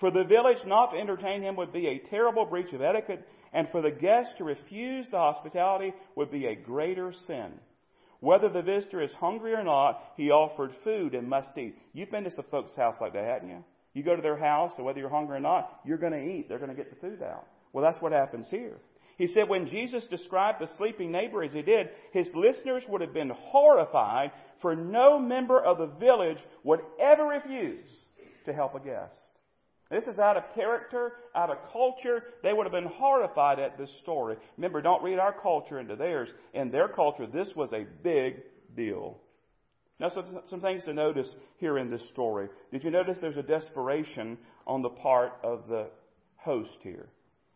For 0.00 0.10
the 0.10 0.24
village 0.24 0.58
not 0.66 0.92
to 0.92 0.98
entertain 0.98 1.42
him 1.42 1.54
would 1.56 1.72
be 1.72 1.86
a 1.86 2.08
terrible 2.08 2.46
breach 2.46 2.72
of 2.72 2.82
etiquette, 2.82 3.24
and 3.52 3.68
for 3.70 3.82
the 3.82 3.90
guest 3.90 4.36
to 4.38 4.44
refuse 4.44 5.06
the 5.10 5.18
hospitality 5.18 5.92
would 6.16 6.30
be 6.30 6.46
a 6.46 6.54
greater 6.54 7.12
sin. 7.26 7.52
Whether 8.20 8.48
the 8.48 8.62
visitor 8.62 9.02
is 9.02 9.10
hungry 9.12 9.52
or 9.52 9.64
not, 9.64 10.00
he 10.16 10.30
offered 10.30 10.70
food 10.84 11.14
and 11.14 11.28
must 11.28 11.58
eat. 11.58 11.76
You've 11.92 12.10
been 12.10 12.24
to 12.24 12.30
some 12.30 12.44
folks' 12.50 12.76
house 12.76 12.96
like 13.00 13.14
that, 13.14 13.24
haven't 13.24 13.48
you? 13.48 13.64
You 13.94 14.02
go 14.02 14.16
to 14.16 14.22
their 14.22 14.38
house, 14.38 14.72
and 14.76 14.86
whether 14.86 15.00
you're 15.00 15.10
hungry 15.10 15.36
or 15.36 15.40
not, 15.40 15.80
you're 15.84 15.98
going 15.98 16.12
to 16.12 16.24
eat. 16.24 16.48
They're 16.48 16.58
going 16.58 16.70
to 16.70 16.76
get 16.76 16.90
the 16.90 17.00
food 17.06 17.22
out. 17.22 17.46
Well, 17.72 17.84
that's 17.84 18.00
what 18.00 18.12
happens 18.12 18.46
here. 18.48 18.76
He 19.18 19.26
said 19.26 19.48
when 19.48 19.66
Jesus 19.66 20.06
described 20.06 20.60
the 20.60 20.70
sleeping 20.78 21.12
neighbor 21.12 21.42
as 21.42 21.52
he 21.52 21.62
did, 21.62 21.88
his 22.12 22.28
listeners 22.34 22.84
would 22.88 23.00
have 23.00 23.12
been 23.12 23.30
horrified, 23.30 24.30
for 24.60 24.74
no 24.74 25.18
member 25.18 25.60
of 25.60 25.78
the 25.78 25.86
village 25.98 26.38
would 26.64 26.80
ever 27.00 27.24
refuse 27.24 27.90
to 28.46 28.52
help 28.52 28.74
a 28.74 28.80
guest. 28.80 29.14
This 29.92 30.04
is 30.04 30.18
out 30.18 30.38
of 30.38 30.44
character, 30.54 31.12
out 31.34 31.50
of 31.50 31.58
culture. 31.70 32.24
They 32.42 32.54
would 32.54 32.64
have 32.64 32.72
been 32.72 32.86
horrified 32.86 33.58
at 33.58 33.76
this 33.76 33.90
story. 34.00 34.36
Remember, 34.56 34.80
don't 34.80 35.02
read 35.02 35.18
our 35.18 35.34
culture 35.34 35.78
into 35.78 35.96
theirs. 35.96 36.30
In 36.54 36.70
their 36.70 36.88
culture, 36.88 37.26
this 37.26 37.50
was 37.54 37.70
a 37.74 37.84
big 38.02 38.36
deal. 38.74 39.18
Now, 40.00 40.08
some, 40.08 40.40
some 40.48 40.62
things 40.62 40.82
to 40.84 40.94
notice 40.94 41.28
here 41.58 41.76
in 41.76 41.90
this 41.90 42.08
story. 42.08 42.48
Did 42.72 42.84
you 42.84 42.90
notice 42.90 43.18
there's 43.20 43.36
a 43.36 43.42
desperation 43.42 44.38
on 44.66 44.80
the 44.80 44.88
part 44.88 45.34
of 45.44 45.68
the 45.68 45.90
host 46.36 46.78
here? 46.80 47.10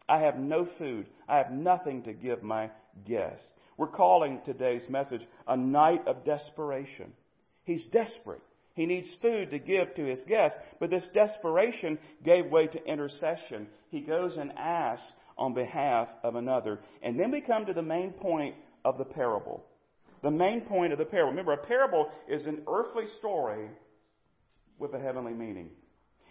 I 0.07 0.19
have 0.19 0.39
no 0.39 0.69
food. 0.79 1.07
I 1.27 1.39
have 1.39 1.51
nothing 1.51 2.03
to 2.03 2.13
give 2.13 2.43
my 2.43 2.71
guests. 3.07 3.47
We're 3.79 3.87
calling 3.87 4.43
today's 4.45 4.87
message 4.91 5.23
a 5.49 5.57
night 5.57 6.07
of 6.07 6.27
desperation. 6.27 7.15
He's 7.65 7.87
desperate. 7.87 8.43
He 8.77 8.87
needs 8.87 9.11
food 9.21 9.51
to 9.51 9.59
give 9.59 9.95
to 9.95 10.05
his 10.05 10.21
guests, 10.29 10.59
but 10.79 10.91
this 10.91 11.07
desperation 11.13 11.99
gave 12.25 12.47
way 12.47 12.69
to 12.69 12.85
intercession. 12.87 13.67
He 13.91 14.01
goes 14.01 14.37
and 14.37 14.53
asks 14.57 15.07
on 15.37 15.55
behalf 15.55 16.09
of 16.23 16.37
another. 16.37 16.79
And 17.03 17.19
then 17.19 17.33
we 17.33 17.41
come 17.41 17.67
to 17.67 17.73
the 17.73 17.83
main 17.83 18.13
point 18.13 18.55
of 18.85 18.99
the 18.99 19.05
parable 19.05 19.65
the 20.23 20.31
main 20.31 20.63
point 20.63 20.93
of 20.93 20.99
the 20.99 21.05
parable. 21.05 21.31
Remember, 21.31 21.53
a 21.53 21.67
parable 21.67 22.11
is 22.29 22.47
an 22.47 22.63
earthly 22.67 23.05
story 23.21 23.69
with 24.79 24.93
a 24.95 24.99
heavenly 24.99 25.33
meaning. 25.33 25.71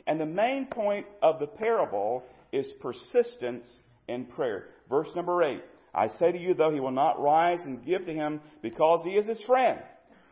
And 0.08 0.20
the 0.20 0.25
main 0.25 0.66
point 0.66 1.06
of 1.22 1.40
the 1.40 1.48
parable 1.48 2.24
is 2.52 2.68
persistence 2.82 3.68
in 4.08 4.25
prayer. 4.25 4.68
Verse 4.90 5.08
number 5.16 5.42
8 5.44 5.62
I 5.94 6.10
say 6.20 6.34
to 6.34 6.38
you, 6.38 6.54
though 6.54 6.72
he 6.72 6.82
will 6.82 6.92
not 6.92 7.22
rise 7.22 7.60
and 7.64 7.86
give 7.86 8.06
to 8.06 8.14
him 8.14 8.42
because 8.62 9.00
he 9.06 9.12
is 9.12 9.28
his 9.28 9.42
friend, 9.48 9.80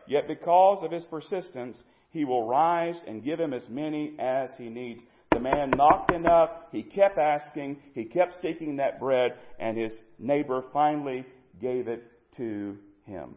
yet 0.08 0.28
because 0.28 0.84
of 0.84 0.92
his 0.92 1.06
persistence, 1.06 1.78
he 2.14 2.24
will 2.24 2.48
rise 2.48 2.96
and 3.06 3.24
give 3.24 3.40
him 3.40 3.54
as 3.54 3.64
many 3.70 4.16
as 4.18 4.50
he 4.58 4.70
needs. 4.70 5.02
The 5.32 5.40
man 5.42 5.72
knocked 5.76 6.14
enough, 6.14 6.50
he 6.72 6.84
kept 6.84 7.18
asking, 7.18 7.82
he 7.94 8.06
kept 8.06 8.36
seeking 8.42 8.78
that 8.78 9.00
bread, 9.00 9.34
and 9.60 9.78
his 9.78 9.92
neighbor 10.18 10.64
finally 10.72 11.26
gave 11.60 11.88
it 11.88 12.04
to 12.38 12.78
him 13.06 13.36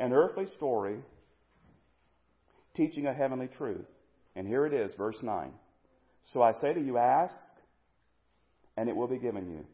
an 0.00 0.14
earthly 0.14 0.46
story 0.56 0.96
teaching 2.74 3.06
a 3.06 3.14
heavenly 3.14 3.48
truth. 3.48 3.86
And 4.34 4.46
here 4.46 4.66
it 4.66 4.72
is, 4.72 4.92
verse 4.96 5.18
9. 5.22 5.52
So 6.32 6.42
I 6.42 6.52
say 6.60 6.72
to 6.72 6.80
you, 6.80 6.96
ask, 6.96 7.34
and 8.76 8.88
it 8.88 8.96
will 8.96 9.08
be 9.08 9.18
given 9.18 9.50
you. 9.50 9.66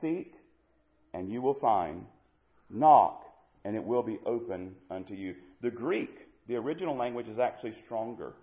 Seek, 0.00 0.32
and 1.12 1.30
you 1.30 1.42
will 1.42 1.58
find. 1.60 2.06
Knock, 2.70 3.22
and 3.64 3.74
it 3.74 3.82
will 3.82 4.02
be 4.02 4.18
open 4.24 4.76
unto 4.90 5.14
you. 5.14 5.34
The 5.62 5.70
Greek, 5.70 6.14
the 6.48 6.56
original 6.56 6.96
language, 6.96 7.28
is 7.28 7.38
actually 7.38 7.74
stronger. 7.84 8.34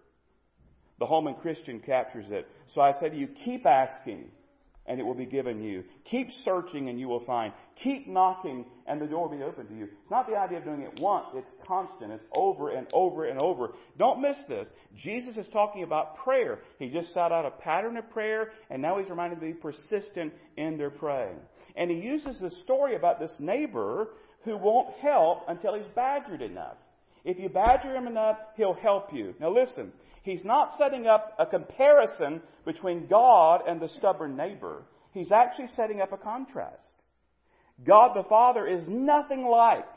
The 0.99 1.05
Holman 1.05 1.35
Christian 1.35 1.79
captures 1.79 2.25
it. 2.29 2.47
So 2.73 2.81
I 2.81 2.93
say 2.99 3.09
to 3.09 3.15
you, 3.15 3.27
keep 3.43 3.65
asking, 3.65 4.29
and 4.85 4.99
it 4.99 5.03
will 5.03 5.15
be 5.15 5.25
given 5.25 5.61
you. 5.61 5.83
Keep 6.05 6.29
searching 6.43 6.89
and 6.89 6.99
you 6.99 7.07
will 7.07 7.23
find. 7.25 7.53
Keep 7.81 8.07
knocking 8.07 8.65
and 8.87 8.99
the 8.99 9.05
door 9.05 9.27
will 9.27 9.37
be 9.37 9.43
open 9.43 9.67
to 9.67 9.73
you. 9.73 9.83
It's 9.85 10.11
not 10.11 10.27
the 10.27 10.35
idea 10.35 10.57
of 10.57 10.63
doing 10.63 10.81
it 10.81 10.99
once, 10.99 11.27
it's 11.33 11.49
constant. 11.65 12.11
It's 12.11 12.25
over 12.33 12.71
and 12.71 12.87
over 12.91 13.25
and 13.25 13.39
over. 13.39 13.73
Don't 13.97 14.21
miss 14.21 14.37
this. 14.47 14.67
Jesus 14.95 15.37
is 15.37 15.47
talking 15.49 15.83
about 15.83 16.17
prayer. 16.17 16.59
He 16.79 16.89
just 16.89 17.13
set 17.13 17.31
out 17.31 17.45
a 17.45 17.51
pattern 17.51 17.97
of 17.97 18.09
prayer 18.09 18.51
and 18.69 18.81
now 18.81 18.97
he's 18.99 19.09
reminded 19.09 19.39
to 19.39 19.45
be 19.45 19.53
persistent 19.53 20.33
in 20.57 20.77
their 20.77 20.89
praying. 20.89 21.37
And 21.75 21.89
he 21.89 21.97
uses 21.97 22.37
the 22.39 22.51
story 22.63 22.95
about 22.95 23.19
this 23.19 23.33
neighbor 23.39 24.09
who 24.43 24.57
won't 24.57 24.93
help 24.95 25.43
until 25.47 25.75
he's 25.75 25.87
badgered 25.95 26.41
enough. 26.41 26.77
If 27.23 27.39
you 27.39 27.49
badger 27.49 27.95
him 27.95 28.07
enough, 28.07 28.37
he'll 28.55 28.73
help 28.73 29.13
you. 29.13 29.35
Now 29.39 29.51
listen, 29.51 29.91
He's 30.23 30.45
not 30.45 30.77
setting 30.77 31.07
up 31.07 31.35
a 31.39 31.45
comparison 31.45 32.41
between 32.65 33.07
God 33.07 33.61
and 33.67 33.81
the 33.81 33.89
stubborn 33.89 34.37
neighbor. 34.37 34.83
He's 35.13 35.31
actually 35.31 35.69
setting 35.75 35.99
up 35.99 36.13
a 36.13 36.17
contrast. 36.17 36.83
God 37.83 38.15
the 38.15 38.27
Father 38.29 38.67
is 38.67 38.87
nothing 38.87 39.45
like 39.45 39.87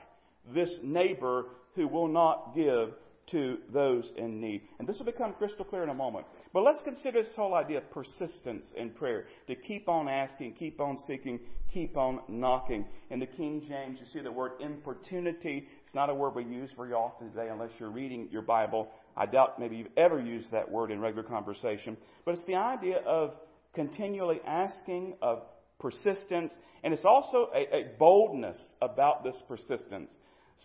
this 0.54 0.70
neighbor 0.82 1.46
who 1.74 1.86
will 1.88 2.08
not 2.08 2.54
give 2.54 2.94
to 3.30 3.58
those 3.72 4.12
in 4.16 4.40
need. 4.40 4.62
And 4.78 4.88
this 4.88 4.98
will 4.98 5.06
become 5.06 5.34
crystal 5.34 5.64
clear 5.64 5.82
in 5.82 5.88
a 5.88 5.94
moment. 5.94 6.26
But 6.52 6.62
let's 6.62 6.82
consider 6.84 7.22
this 7.22 7.32
whole 7.34 7.54
idea 7.54 7.78
of 7.78 7.90
persistence 7.90 8.66
in 8.76 8.90
prayer. 8.90 9.26
To 9.46 9.54
keep 9.54 9.88
on 9.88 10.08
asking, 10.08 10.54
keep 10.54 10.80
on 10.80 10.98
seeking, 11.06 11.40
keep 11.72 11.96
on 11.96 12.20
knocking. 12.28 12.84
In 13.10 13.20
the 13.20 13.26
King 13.26 13.64
James, 13.68 13.98
you 14.00 14.06
see 14.12 14.22
the 14.22 14.32
word 14.32 14.52
importunity. 14.60 15.66
It's 15.84 15.94
not 15.94 16.10
a 16.10 16.14
word 16.14 16.34
we 16.34 16.44
use 16.44 16.70
very 16.76 16.92
often 16.92 17.30
today 17.30 17.48
unless 17.50 17.70
you're 17.78 17.90
reading 17.90 18.28
your 18.30 18.42
Bible. 18.42 18.88
I 19.16 19.26
doubt 19.26 19.58
maybe 19.58 19.76
you've 19.76 19.88
ever 19.96 20.20
used 20.20 20.50
that 20.50 20.70
word 20.70 20.90
in 20.90 21.00
regular 21.00 21.26
conversation. 21.26 21.96
But 22.24 22.34
it's 22.34 22.46
the 22.46 22.56
idea 22.56 22.98
of 23.06 23.34
continually 23.74 24.40
asking, 24.46 25.14
of 25.20 25.42
persistence, 25.78 26.52
and 26.82 26.94
it's 26.94 27.04
also 27.04 27.48
a, 27.54 27.76
a 27.76 27.84
boldness 27.98 28.56
about 28.80 29.24
this 29.24 29.36
persistence. 29.48 30.10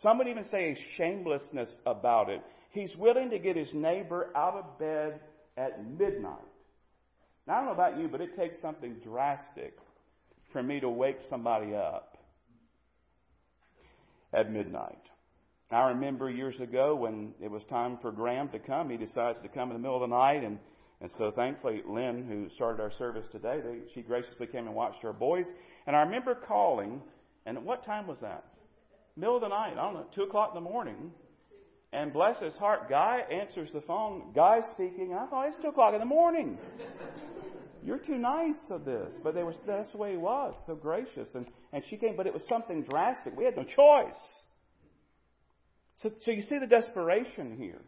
Some 0.02 0.18
would 0.18 0.28
even 0.28 0.46
say 0.46 0.72
a 0.72 0.78
shamelessness 0.98 1.70
about 1.86 2.30
it. 2.30 2.42
He's 2.72 2.96
willing 2.96 3.30
to 3.32 3.40
get 3.40 3.56
his 3.56 3.74
neighbor 3.74 4.30
out 4.36 4.56
of 4.56 4.80
bed 4.80 5.20
at 5.58 5.86
midnight. 5.86 6.38
Now, 7.48 7.54
I 7.54 7.58
don't 7.58 7.66
know 7.66 7.72
about 7.74 8.00
you, 8.00 8.08
but 8.08 8.22
it 8.22 8.36
takes 8.36 8.62
something 8.62 8.96
drastic 9.04 9.74
for 10.54 10.62
me 10.62 10.80
to 10.80 10.90
wake 10.90 11.18
somebody 11.30 11.76
up 11.76 12.18
at 14.34 14.52
midnight. 14.52 15.02
I 15.72 15.90
remember 15.90 16.30
years 16.30 16.60
ago 16.60 16.96
when 16.96 17.34
it 17.42 17.50
was 17.50 17.64
time 17.66 18.00
for 18.02 18.12
Graham 18.12 18.50
to 18.50 18.60
come, 18.60 18.90
he 18.90 18.98
decides 18.98 19.40
to 19.42 19.50
come 19.50 19.70
in 19.70 19.76
the 19.76 19.80
middle 19.80 20.04
of 20.04 20.10
the 20.10 20.16
night, 20.16 20.44
and, 20.44 20.58
and 21.02 21.12
so 21.18 21.32
thankfully 21.32 21.84
Lynn, 21.88 22.26
who 22.28 22.50
started 22.56 22.82
our 22.82 22.92
service 22.92 23.26
today, 23.32 23.62
they, 23.64 23.80
she 23.94 24.02
graciously 24.02 24.48
came 24.48 24.66
and 24.66 24.76
watched 24.76 25.04
our 25.06 25.14
boys. 25.14 25.46
And 25.86 25.96
I 25.96 26.02
remember 26.02 26.36
calling, 26.36 27.02
and 27.46 27.64
what 27.66 27.86
time 27.86 28.08
was 28.08 28.18
that? 28.22 28.46
Middle 29.16 29.36
of 29.36 29.42
the 29.42 29.48
night, 29.48 29.74
I 29.74 29.76
don't 29.76 29.94
know, 29.94 30.06
2 30.16 30.24
o'clock 30.24 30.52
in 30.56 30.64
the 30.64 30.70
morning. 30.70 31.12
And 31.92 32.14
bless 32.14 32.40
his 32.40 32.54
heart, 32.56 32.90
Guy 32.90 33.22
answers 33.32 33.70
the 33.74 33.82
phone. 33.82 34.32
Guy 34.36 34.60
speaking. 34.74 35.12
And 35.12 35.20
I 35.20 35.26
thought 35.28 35.48
it's 35.48 35.58
2 35.62 35.70
o'clock 35.70 35.94
in 35.94 36.00
the 36.00 36.06
morning. 36.06 36.58
You're 37.84 37.98
too 37.98 38.18
nice 38.18 38.60
of 38.70 38.86
this. 38.86 39.14
But 39.24 39.34
they 39.34 39.44
were, 39.44 39.56
that's 39.66 39.92
the 39.92 39.98
way 39.98 40.12
he 40.12 40.18
was, 40.18 40.56
so 40.68 40.76
gracious. 40.76 41.30
And, 41.34 41.48
and 41.74 41.84
she 41.90 41.98
came, 41.98 42.16
but 42.16 42.28
it 42.28 42.34
was 42.34 42.44
something 42.50 42.84
drastic. 42.84 43.36
We 43.36 43.46
had 43.46 43.56
no 43.56 43.64
choice. 43.64 44.20
So, 46.02 46.12
so 46.24 46.32
you 46.32 46.42
see 46.42 46.60
the 46.60 46.68
desperation 46.68 47.58
here. 47.58 47.82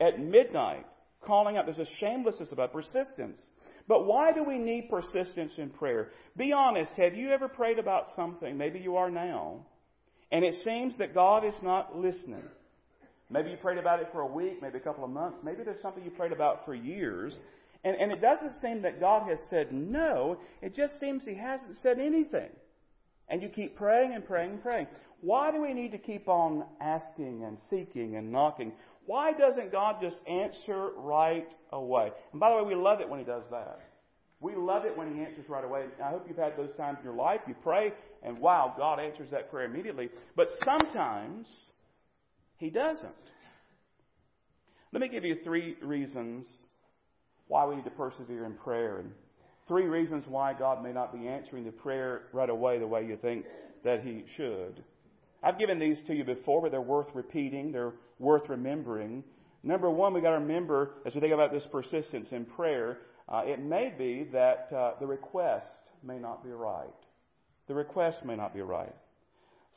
At 0.00 0.20
midnight, 0.20 0.86
calling 1.20 1.56
out, 1.56 1.66
there's 1.66 1.78
a 1.78 1.92
shamelessness 2.00 2.52
about 2.52 2.72
persistence. 2.72 3.40
But 3.86 4.06
why 4.06 4.32
do 4.32 4.44
we 4.44 4.58
need 4.58 4.90
persistence 4.90 5.52
in 5.56 5.70
prayer? 5.70 6.10
Be 6.36 6.52
honest, 6.52 6.92
have 6.96 7.14
you 7.14 7.30
ever 7.30 7.48
prayed 7.48 7.78
about 7.78 8.04
something, 8.14 8.56
maybe 8.56 8.78
you 8.78 8.96
are 8.96 9.10
now, 9.10 9.66
and 10.30 10.44
it 10.44 10.54
seems 10.64 10.96
that 10.98 11.14
God 11.14 11.44
is 11.44 11.54
not 11.62 11.96
listening? 11.96 12.44
Maybe 13.30 13.50
you 13.50 13.56
prayed 13.56 13.78
about 13.78 14.00
it 14.00 14.08
for 14.12 14.20
a 14.20 14.26
week, 14.26 14.62
maybe 14.62 14.78
a 14.78 14.82
couple 14.82 15.04
of 15.04 15.10
months, 15.10 15.38
maybe 15.42 15.62
there's 15.62 15.82
something 15.82 16.04
you 16.04 16.10
prayed 16.10 16.32
about 16.32 16.64
for 16.64 16.74
years, 16.74 17.36
and, 17.84 17.94
and 17.96 18.10
it 18.10 18.20
doesn't 18.20 18.60
seem 18.60 18.82
that 18.82 19.00
God 19.00 19.28
has 19.28 19.38
said 19.50 19.72
no, 19.72 20.38
it 20.62 20.74
just 20.74 20.98
seems 20.98 21.24
He 21.24 21.34
hasn't 21.34 21.76
said 21.82 21.98
anything. 21.98 22.50
And 23.28 23.42
you 23.42 23.48
keep 23.48 23.76
praying 23.76 24.14
and 24.14 24.24
praying 24.26 24.52
and 24.52 24.62
praying. 24.62 24.86
Why 25.20 25.50
do 25.50 25.60
we 25.60 25.74
need 25.74 25.92
to 25.92 25.98
keep 25.98 26.28
on 26.28 26.64
asking 26.80 27.44
and 27.44 27.58
seeking 27.68 28.16
and 28.16 28.32
knocking? 28.32 28.72
Why 29.06 29.32
doesn't 29.32 29.72
God 29.72 29.96
just 30.00 30.16
answer 30.26 30.90
right 30.96 31.48
away? 31.72 32.12
And 32.32 32.40
by 32.40 32.50
the 32.50 32.56
way, 32.56 32.62
we 32.62 32.74
love 32.74 33.00
it 33.00 33.08
when 33.08 33.18
He 33.18 33.24
does 33.24 33.44
that. 33.50 33.80
We 34.40 34.54
love 34.54 34.84
it 34.84 34.96
when 34.96 35.14
He 35.14 35.20
answers 35.22 35.48
right 35.48 35.64
away. 35.64 35.84
I 36.02 36.10
hope 36.10 36.26
you've 36.28 36.36
had 36.36 36.56
those 36.56 36.74
times 36.76 36.98
in 36.98 37.04
your 37.04 37.16
life. 37.16 37.40
You 37.48 37.56
pray, 37.62 37.92
and 38.22 38.38
wow, 38.38 38.74
God 38.76 39.00
answers 39.00 39.30
that 39.30 39.50
prayer 39.50 39.66
immediately. 39.66 40.10
But 40.36 40.48
sometimes 40.64 41.48
He 42.56 42.70
doesn't. 42.70 43.10
Let 44.92 45.02
me 45.02 45.08
give 45.08 45.24
you 45.24 45.38
three 45.44 45.76
reasons 45.82 46.46
why 47.48 47.66
we 47.66 47.76
need 47.76 47.84
to 47.84 47.90
persevere 47.90 48.44
in 48.44 48.54
prayer 48.54 48.98
and 48.98 49.10
three 49.66 49.84
reasons 49.84 50.24
why 50.28 50.54
God 50.54 50.82
may 50.82 50.92
not 50.92 51.12
be 51.12 51.26
answering 51.28 51.64
the 51.64 51.72
prayer 51.72 52.22
right 52.32 52.48
away 52.48 52.78
the 52.78 52.86
way 52.86 53.04
you 53.04 53.16
think 53.16 53.44
that 53.84 54.02
He 54.02 54.24
should. 54.36 54.82
I've 55.42 55.58
given 55.58 55.78
these 55.78 56.00
to 56.06 56.14
you 56.14 56.24
before, 56.24 56.62
but 56.62 56.70
they're 56.70 56.80
worth 56.80 57.08
repeating. 57.14 57.72
They're 57.72 57.94
worth 58.18 58.48
remembering. 58.48 59.24
Number 59.62 59.90
one, 59.90 60.14
we've 60.14 60.22
got 60.22 60.30
to 60.30 60.38
remember 60.38 60.92
as 61.06 61.14
we 61.14 61.20
think 61.20 61.32
about 61.32 61.52
this 61.52 61.66
persistence 61.70 62.32
in 62.32 62.44
prayer, 62.44 62.98
uh, 63.28 63.42
it 63.44 63.60
may 63.60 63.92
be 63.96 64.28
that 64.32 64.72
uh, 64.72 64.92
the 65.00 65.06
request 65.06 65.66
may 66.02 66.18
not 66.18 66.42
be 66.42 66.50
right. 66.50 66.88
The 67.66 67.74
request 67.74 68.24
may 68.24 68.36
not 68.36 68.54
be 68.54 68.62
right. 68.62 68.94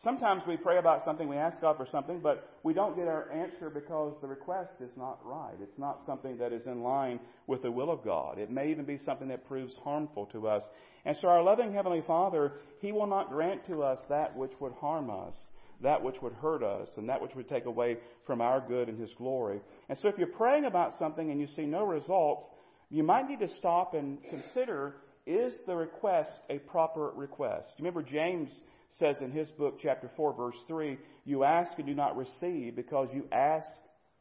Sometimes 0.04 0.42
we 0.48 0.58
pray 0.58 0.80
about 0.80 1.06
something, 1.06 1.28
we 1.28 1.38
ask 1.38 1.62
God 1.62 1.78
for 1.78 1.86
something, 1.92 2.22
but 2.22 2.50
we 2.64 2.74
don't 2.74 2.96
get 2.96 3.08
our 3.08 3.32
answer 3.32 3.70
because 3.70 4.16
the 4.20 4.28
request 4.28 4.74
is 4.80 4.90
not 4.98 5.20
right. 5.24 5.54
It's 5.62 5.78
not 5.78 6.00
something 6.08 6.38
that 6.40 6.52
is 6.52 6.66
in 6.66 6.82
line 6.82 7.20
with 7.46 7.62
the 7.62 7.72
will 7.72 7.92
of 7.92 8.04
God. 8.04 8.40
It 8.40 8.50
may 8.50 8.72
even 8.72 8.86
be 8.86 8.98
something 8.98 9.28
that 9.28 9.48
proves 9.48 9.76
harmful 9.84 10.26
to 10.28 10.48
us. 10.48 10.64
And 11.06 11.16
so 11.18 11.28
our 11.28 11.44
loving 11.44 11.72
Heavenly 11.72 12.04
Father, 12.08 12.54
He 12.80 12.92
will 12.92 13.06
not 13.06 13.30
grant 13.30 13.68
to 13.68 13.84
us 13.84 14.00
that 14.10 14.36
which 14.36 14.54
would 14.60 14.74
harm 14.74 15.12
us, 15.12 15.36
that 15.84 16.02
which 16.02 16.20
would 16.24 16.34
hurt 16.34 16.64
us, 16.64 16.90
and 16.98 17.08
that 17.08 17.22
which 17.22 17.36
would 17.36 17.48
take 17.48 17.66
away 17.66 17.98
from 18.26 18.42
our 18.42 18.60
good 18.60 18.90
and 18.90 19.00
His 19.00 19.14
glory. 19.20 19.62
And 19.88 19.96
so 20.00 20.08
if 20.08 20.18
you're 20.18 20.28
praying 20.28 20.66
about 20.66 20.94
something 20.98 21.30
and 21.30 21.40
you 21.40 21.48
see 21.48 21.66
no 21.66 21.84
results, 21.84 22.50
you 22.92 23.04
might 23.04 23.28
need 23.28 23.40
to 23.40 23.48
stop 23.48 23.94
and 23.94 24.20
consider, 24.30 24.96
is 25.26 25.54
the 25.66 25.76
request 25.76 26.32
a 26.50 26.60
proper 26.60 27.12
request? 27.16 27.70
Remember 27.80 28.04
James 28.04 28.52
says 29.00 29.18
in 29.22 29.32
his 29.32 29.50
book, 29.52 29.80
chapter 29.82 30.12
4, 30.18 30.34
verse 30.34 30.58
3, 30.68 30.98
you 31.26 31.44
ask 31.46 31.72
and 31.78 31.88
do 31.88 31.94
not 31.94 32.18
receive 32.18 32.76
because 32.76 33.08
you 33.14 33.24
ask 33.32 33.68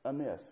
amiss. 0.05 0.43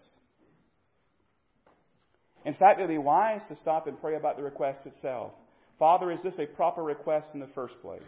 In 2.45 2.55
fact, 2.55 2.81
it 2.81 2.83
would 2.83 2.89
be 2.89 2.99
wise 2.99 3.43
to 3.49 3.57
stop 3.57 3.87
and 3.87 4.01
pray 4.01 4.17
about 4.17 4.37
the 4.37 4.43
request 4.43 4.81
itself. 4.85 5.33
Father, 5.79 6.11
is 6.11 6.21
this 6.25 6.39
a 6.39 6.47
proper 6.47 6.83
request 6.83 7.29
in 7.35 7.41
the 7.41 7.49
first 7.55 7.81
place? 7.83 8.03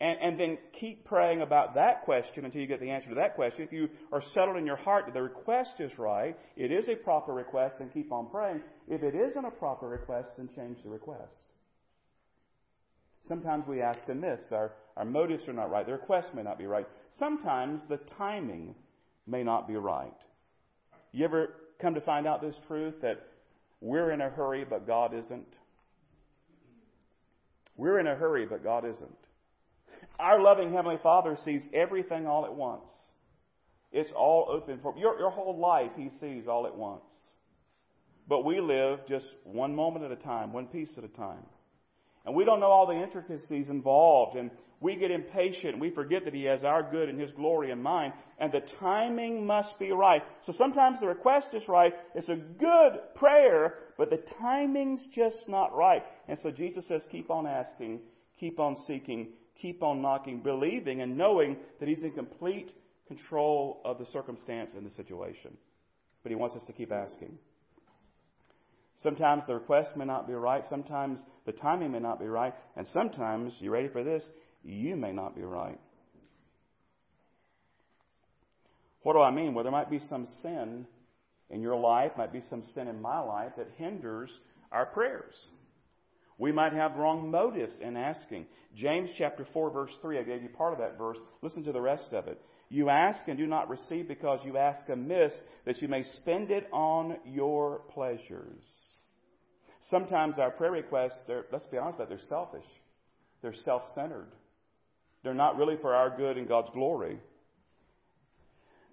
And, 0.00 0.18
and, 0.22 0.40
then 0.40 0.56
keep 0.72 1.04
praying 1.04 1.42
about 1.42 1.74
that 1.74 2.04
question 2.04 2.46
until 2.46 2.62
you 2.62 2.66
get 2.66 2.80
the 2.80 2.88
answer 2.88 3.10
to 3.10 3.16
that 3.16 3.34
question. 3.34 3.64
If 3.64 3.72
you 3.72 3.90
are 4.12 4.22
settled 4.32 4.56
in 4.56 4.64
your 4.64 4.76
heart 4.76 5.04
that 5.04 5.12
the 5.12 5.20
request 5.20 5.72
is 5.78 5.90
right, 5.98 6.38
it 6.56 6.72
is 6.72 6.88
a 6.88 6.94
proper 6.94 7.34
request, 7.34 7.76
then 7.78 7.90
keep 7.90 8.10
on 8.10 8.30
praying. 8.30 8.62
If 8.88 9.02
it 9.02 9.14
isn't 9.14 9.44
a 9.44 9.50
proper 9.50 9.88
request, 9.88 10.30
then 10.38 10.48
change 10.56 10.78
the 10.82 10.88
request. 10.88 11.34
Sometimes 13.28 13.66
we 13.68 13.82
ask 13.82 14.00
amiss. 14.08 14.40
Our, 14.50 14.72
our 14.96 15.04
motives 15.04 15.46
are 15.48 15.52
not 15.52 15.70
right. 15.70 15.84
The 15.84 15.92
request 15.92 16.34
may 16.34 16.42
not 16.42 16.56
be 16.58 16.66
right. 16.66 16.88
Sometimes 17.18 17.82
the 17.88 17.98
timing 18.16 18.74
may 19.26 19.42
not 19.42 19.68
be 19.68 19.76
right. 19.76 20.16
You 21.12 21.26
ever 21.26 21.54
come 21.78 21.94
to 21.94 22.00
find 22.00 22.26
out 22.26 22.40
this 22.40 22.56
truth 22.66 22.94
that 23.02 23.20
we're 23.80 24.12
in 24.12 24.20
a 24.20 24.30
hurry, 24.30 24.64
but 24.64 24.86
God 24.86 25.14
isn't? 25.14 25.46
We're 27.76 27.98
in 27.98 28.06
a 28.06 28.14
hurry, 28.14 28.46
but 28.46 28.64
God 28.64 28.84
isn't. 28.84 29.16
Our 30.20 30.40
loving 30.40 30.72
Heavenly 30.72 30.98
Father 31.02 31.36
sees 31.44 31.62
everything 31.72 32.26
all 32.26 32.44
at 32.44 32.54
once. 32.54 32.90
It's 33.92 34.12
all 34.14 34.48
open 34.50 34.78
for 34.82 34.94
your, 34.96 35.18
your 35.18 35.30
whole 35.30 35.58
life. 35.58 35.90
He 35.96 36.10
sees 36.20 36.46
all 36.46 36.66
at 36.66 36.76
once. 36.76 37.12
But 38.28 38.44
we 38.44 38.60
live 38.60 39.00
just 39.08 39.26
one 39.44 39.74
moment 39.74 40.04
at 40.04 40.12
a 40.12 40.16
time, 40.16 40.52
one 40.52 40.66
piece 40.66 40.90
at 40.96 41.04
a 41.04 41.08
time. 41.08 41.44
And 42.24 42.34
we 42.34 42.44
don't 42.44 42.60
know 42.60 42.66
all 42.66 42.86
the 42.86 43.02
intricacies 43.02 43.68
involved. 43.68 44.36
And 44.36 44.50
we 44.78 44.94
get 44.94 45.10
impatient. 45.10 45.72
and 45.72 45.80
We 45.80 45.90
forget 45.90 46.24
that 46.24 46.34
He 46.34 46.44
has 46.44 46.62
our 46.62 46.88
good 46.88 47.08
and 47.08 47.20
His 47.20 47.32
glory 47.32 47.70
in 47.70 47.82
mind. 47.82 48.12
And 48.38 48.52
the 48.52 48.62
timing 48.78 49.46
must 49.46 49.78
be 49.78 49.90
right. 49.90 50.22
So 50.46 50.52
sometimes 50.52 51.00
the 51.00 51.08
request 51.08 51.48
is 51.54 51.66
right. 51.66 51.92
It's 52.14 52.28
a 52.28 52.36
good 52.36 53.00
prayer, 53.16 53.74
but 53.98 54.10
the 54.10 54.22
timing's 54.40 55.00
just 55.12 55.48
not 55.48 55.74
right. 55.74 56.02
And 56.28 56.38
so 56.42 56.50
Jesus 56.50 56.86
says, 56.86 57.02
keep 57.10 57.30
on 57.30 57.46
asking, 57.46 58.00
keep 58.38 58.60
on 58.60 58.76
seeking, 58.86 59.30
keep 59.60 59.82
on 59.82 60.02
knocking, 60.02 60.40
believing 60.40 61.00
and 61.00 61.16
knowing 61.16 61.56
that 61.78 61.88
He's 61.88 62.02
in 62.02 62.12
complete 62.12 62.70
control 63.06 63.80
of 63.84 63.98
the 63.98 64.06
circumstance 64.06 64.70
and 64.76 64.86
the 64.86 64.90
situation. 64.90 65.56
But 66.22 66.30
He 66.30 66.36
wants 66.36 66.56
us 66.56 66.62
to 66.66 66.72
keep 66.72 66.92
asking. 66.92 67.38
Sometimes 69.02 69.44
the 69.46 69.54
request 69.54 69.96
may 69.96 70.04
not 70.04 70.26
be 70.26 70.34
right. 70.34 70.62
Sometimes 70.68 71.20
the 71.46 71.52
timing 71.52 71.92
may 71.92 72.00
not 72.00 72.20
be 72.20 72.26
right. 72.26 72.54
And 72.76 72.86
sometimes, 72.92 73.54
you 73.58 73.70
ready 73.70 73.88
for 73.88 74.04
this? 74.04 74.24
You 74.62 74.94
may 74.96 75.12
not 75.12 75.34
be 75.34 75.42
right. 75.42 75.80
What 79.02 79.14
do 79.14 79.20
I 79.20 79.30
mean? 79.30 79.54
Well, 79.54 79.64
there 79.64 79.72
might 79.72 79.90
be 79.90 80.00
some 80.10 80.28
sin 80.42 80.86
in 81.48 81.62
your 81.62 81.76
life, 81.76 82.12
might 82.18 82.32
be 82.32 82.42
some 82.50 82.62
sin 82.74 82.88
in 82.88 83.00
my 83.00 83.18
life 83.20 83.52
that 83.56 83.68
hinders 83.78 84.30
our 84.70 84.84
prayers. 84.86 85.34
We 86.40 86.52
might 86.52 86.72
have 86.72 86.96
wrong 86.96 87.30
motives 87.30 87.74
in 87.82 87.98
asking. 87.98 88.46
James 88.74 89.10
chapter 89.18 89.46
4 89.52 89.70
verse 89.70 89.92
3, 90.00 90.18
I 90.18 90.22
gave 90.22 90.42
you 90.42 90.48
part 90.48 90.72
of 90.72 90.78
that 90.78 90.96
verse. 90.96 91.18
Listen 91.42 91.62
to 91.64 91.72
the 91.72 91.82
rest 91.82 92.14
of 92.14 92.28
it. 92.28 92.40
You 92.70 92.88
ask 92.88 93.20
and 93.28 93.36
do 93.36 93.46
not 93.46 93.68
receive 93.68 94.08
because 94.08 94.40
you 94.42 94.56
ask 94.56 94.88
amiss 94.88 95.34
that 95.66 95.82
you 95.82 95.88
may 95.88 96.02
spend 96.02 96.50
it 96.50 96.66
on 96.72 97.18
your 97.26 97.82
pleasures. 97.92 98.64
Sometimes 99.90 100.38
our 100.38 100.50
prayer 100.50 100.72
requests, 100.72 101.20
let's 101.52 101.66
be 101.66 101.76
honest 101.76 101.96
about 101.96 102.10
it, 102.10 102.16
they're 102.16 102.28
selfish. 102.28 102.66
They're 103.42 103.54
self-centered. 103.66 104.32
They're 105.22 105.34
not 105.34 105.58
really 105.58 105.76
for 105.82 105.94
our 105.94 106.16
good 106.16 106.38
and 106.38 106.48
God's 106.48 106.70
glory. 106.72 107.18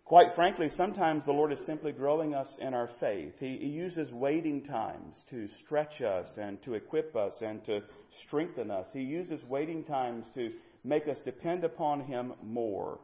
Quite 0.07 0.35
frankly, 0.35 0.69
sometimes 0.77 1.25
the 1.25 1.33
Lord 1.33 1.51
is 1.51 1.59
simply 1.65 1.91
growing 1.91 2.33
us 2.33 2.47
in 2.61 2.73
our 2.73 2.89
faith. 2.97 3.33
He, 3.41 3.57
he, 3.57 3.67
uses 3.67 4.09
waiting 4.09 4.63
times 4.63 5.17
to 5.29 5.49
stretch 5.65 6.01
us 6.01 6.27
and 6.37 6.63
to 6.63 6.75
equip 6.75 7.13
us 7.17 7.33
and 7.41 7.61
to 7.65 7.81
strengthen 8.25 8.71
us. 8.71 8.87
He 8.93 9.01
uses 9.01 9.41
waiting 9.49 9.83
times 9.83 10.23
to 10.35 10.53
make 10.85 11.09
us 11.09 11.17
depend 11.25 11.65
upon 11.65 12.05
Him 12.05 12.31
more. 12.41 12.99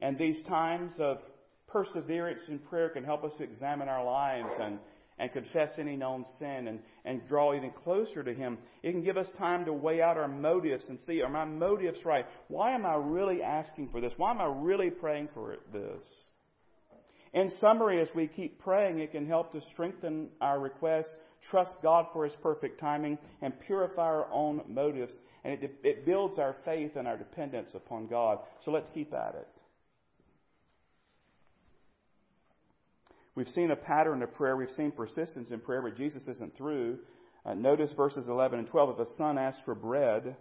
And 0.00 0.16
these 0.16 0.40
times 0.46 0.92
of 1.00 1.18
perseverance 1.66 2.42
in 2.46 2.60
prayer 2.60 2.90
can 2.90 3.02
help 3.02 3.24
us 3.24 3.32
to 3.38 3.42
examine 3.42 3.88
our 3.88 4.04
lives 4.04 4.54
and 4.60 4.78
and 5.18 5.32
confess 5.32 5.70
any 5.78 5.96
known 5.96 6.24
sin 6.38 6.68
and, 6.68 6.78
and 7.04 7.26
draw 7.26 7.52
even 7.52 7.72
closer 7.82 8.22
to 8.22 8.32
Him. 8.32 8.56
It 8.84 8.92
can 8.92 9.02
give 9.02 9.16
us 9.16 9.26
time 9.36 9.64
to 9.64 9.72
weigh 9.72 10.00
out 10.00 10.16
our 10.16 10.28
motives 10.28 10.84
and 10.88 10.96
see, 11.08 11.22
are 11.22 11.28
my 11.28 11.44
motives 11.44 12.04
right? 12.04 12.24
Why 12.46 12.72
am 12.72 12.86
I 12.86 12.94
really 12.94 13.42
asking 13.42 13.88
for 13.90 14.00
this? 14.00 14.12
Why 14.16 14.30
am 14.30 14.40
I 14.40 14.46
really 14.46 14.90
praying 14.90 15.30
for 15.34 15.56
this? 15.72 16.06
In 17.38 17.50
summary, 17.60 18.00
as 18.00 18.08
we 18.16 18.26
keep 18.26 18.58
praying, 18.58 18.98
it 18.98 19.12
can 19.12 19.24
help 19.24 19.52
to 19.52 19.60
strengthen 19.72 20.28
our 20.40 20.58
request, 20.58 21.08
trust 21.48 21.70
God 21.84 22.06
for 22.12 22.24
His 22.24 22.34
perfect 22.42 22.80
timing, 22.80 23.16
and 23.40 23.52
purify 23.60 24.02
our 24.02 24.26
own 24.32 24.62
motives. 24.66 25.12
And 25.44 25.52
it, 25.62 25.78
it 25.84 26.04
builds 26.04 26.36
our 26.36 26.56
faith 26.64 26.96
and 26.96 27.06
our 27.06 27.16
dependence 27.16 27.70
upon 27.74 28.08
God. 28.08 28.40
So 28.64 28.72
let's 28.72 28.90
keep 28.92 29.14
at 29.14 29.36
it. 29.36 29.46
We've 33.36 33.46
seen 33.46 33.70
a 33.70 33.76
pattern 33.76 34.20
of 34.24 34.34
prayer. 34.34 34.56
We've 34.56 34.68
seen 34.70 34.90
persistence 34.90 35.52
in 35.52 35.60
prayer, 35.60 35.82
but 35.82 35.96
Jesus 35.96 36.24
isn't 36.26 36.56
through. 36.56 36.98
Uh, 37.46 37.54
notice 37.54 37.92
verses 37.92 38.26
11 38.26 38.58
and 38.58 38.66
12. 38.66 38.98
If 38.98 39.06
a 39.06 39.16
son 39.16 39.38
asks 39.38 39.62
for 39.64 39.76
bread 39.76 40.34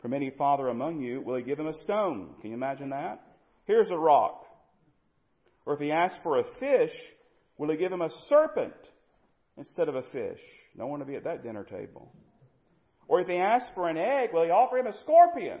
from 0.00 0.14
any 0.14 0.30
father 0.30 0.68
among 0.68 1.02
you, 1.02 1.20
will 1.20 1.36
he 1.36 1.42
give 1.42 1.60
him 1.60 1.66
a 1.66 1.82
stone? 1.82 2.30
Can 2.40 2.52
you 2.52 2.56
imagine 2.56 2.88
that? 2.88 3.20
Here's 3.66 3.90
a 3.90 3.98
rock. 3.98 4.47
Or 5.68 5.74
if 5.74 5.80
he 5.80 5.92
asks 5.92 6.16
for 6.22 6.38
a 6.38 6.44
fish, 6.58 6.94
will 7.58 7.68
he 7.68 7.76
give 7.76 7.92
him 7.92 8.00
a 8.00 8.08
serpent 8.30 8.72
instead 9.58 9.90
of 9.90 9.96
a 9.96 10.02
fish? 10.02 10.40
No 10.74 10.86
one 10.86 11.00
to 11.00 11.04
be 11.04 11.14
at 11.14 11.24
that 11.24 11.42
dinner 11.42 11.62
table. 11.62 12.10
Or 13.06 13.20
if 13.20 13.28
he 13.28 13.36
asks 13.36 13.68
for 13.74 13.86
an 13.86 13.98
egg, 13.98 14.30
will 14.32 14.44
he 14.44 14.50
offer 14.50 14.78
him 14.78 14.86
a 14.86 14.98
scorpion? 15.00 15.58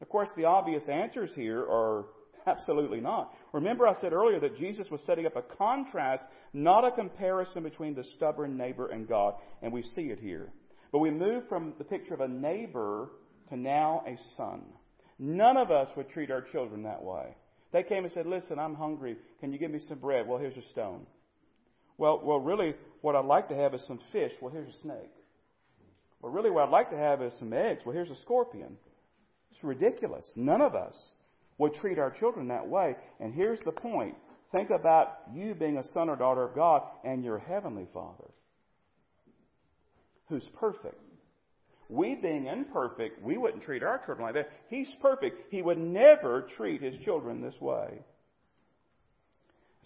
Of 0.00 0.08
course, 0.08 0.30
the 0.34 0.46
obvious 0.46 0.84
answers 0.88 1.30
here 1.34 1.60
are 1.60 2.06
Absolutely 2.46 3.00
not. 3.00 3.34
Remember, 3.52 3.86
I 3.86 4.00
said 4.00 4.14
earlier 4.14 4.40
that 4.40 4.56
Jesus 4.56 4.90
was 4.90 5.02
setting 5.02 5.26
up 5.26 5.36
a 5.36 5.42
contrast, 5.42 6.24
not 6.54 6.82
a 6.82 6.90
comparison 6.90 7.62
between 7.62 7.94
the 7.94 8.04
stubborn 8.16 8.56
neighbor 8.56 8.88
and 8.88 9.06
God, 9.06 9.34
and 9.60 9.70
we 9.70 9.82
see 9.82 10.06
it 10.06 10.20
here. 10.20 10.48
But 10.90 11.00
we 11.00 11.10
move 11.10 11.46
from 11.50 11.74
the 11.76 11.84
picture 11.84 12.14
of 12.14 12.20
a 12.20 12.28
neighbor 12.28 13.10
to 13.50 13.56
now 13.58 14.02
a 14.06 14.16
son. 14.38 14.62
None 15.18 15.58
of 15.58 15.70
us 15.70 15.90
would 15.98 16.08
treat 16.08 16.30
our 16.30 16.40
children 16.40 16.82
that 16.84 17.04
way. 17.04 17.36
They 17.72 17.82
came 17.82 18.04
and 18.04 18.12
said, 18.12 18.26
Listen, 18.26 18.58
I'm 18.58 18.74
hungry. 18.74 19.16
Can 19.40 19.52
you 19.52 19.58
give 19.58 19.70
me 19.70 19.80
some 19.88 19.98
bread? 19.98 20.26
Well, 20.26 20.38
here's 20.38 20.56
a 20.56 20.62
stone. 20.70 21.06
Well, 21.98 22.20
well, 22.22 22.40
really, 22.40 22.74
what 23.00 23.16
I'd 23.16 23.24
like 23.24 23.48
to 23.48 23.56
have 23.56 23.74
is 23.74 23.82
some 23.86 24.00
fish. 24.12 24.32
Well, 24.40 24.52
here's 24.52 24.74
a 24.74 24.80
snake. 24.82 25.10
Well, 26.20 26.32
really, 26.32 26.50
what 26.50 26.64
I'd 26.64 26.70
like 26.70 26.90
to 26.90 26.96
have 26.96 27.22
is 27.22 27.32
some 27.38 27.52
eggs. 27.52 27.82
Well, 27.84 27.94
here's 27.94 28.10
a 28.10 28.20
scorpion. 28.22 28.76
It's 29.50 29.64
ridiculous. 29.64 30.30
None 30.36 30.60
of 30.60 30.74
us 30.74 31.12
would 31.58 31.74
treat 31.74 31.98
our 31.98 32.10
children 32.10 32.48
that 32.48 32.66
way. 32.66 32.96
And 33.20 33.34
here's 33.34 33.60
the 33.60 33.72
point 33.72 34.14
think 34.54 34.70
about 34.70 35.18
you 35.32 35.54
being 35.54 35.78
a 35.78 35.84
son 35.94 36.10
or 36.10 36.16
daughter 36.16 36.42
of 36.44 36.54
God 36.54 36.82
and 37.04 37.24
your 37.24 37.38
heavenly 37.38 37.86
Father, 37.94 38.30
who's 40.28 40.46
perfect. 40.58 41.00
We 41.92 42.14
being 42.14 42.46
imperfect, 42.46 43.22
we 43.22 43.36
wouldn't 43.36 43.62
treat 43.62 43.82
our 43.82 43.98
children 43.98 44.22
like 44.22 44.34
that. 44.34 44.50
He's 44.68 44.88
perfect. 45.02 45.52
He 45.52 45.60
would 45.60 45.76
never 45.76 46.48
treat 46.56 46.80
his 46.80 46.98
children 47.04 47.42
this 47.42 47.60
way. 47.60 47.98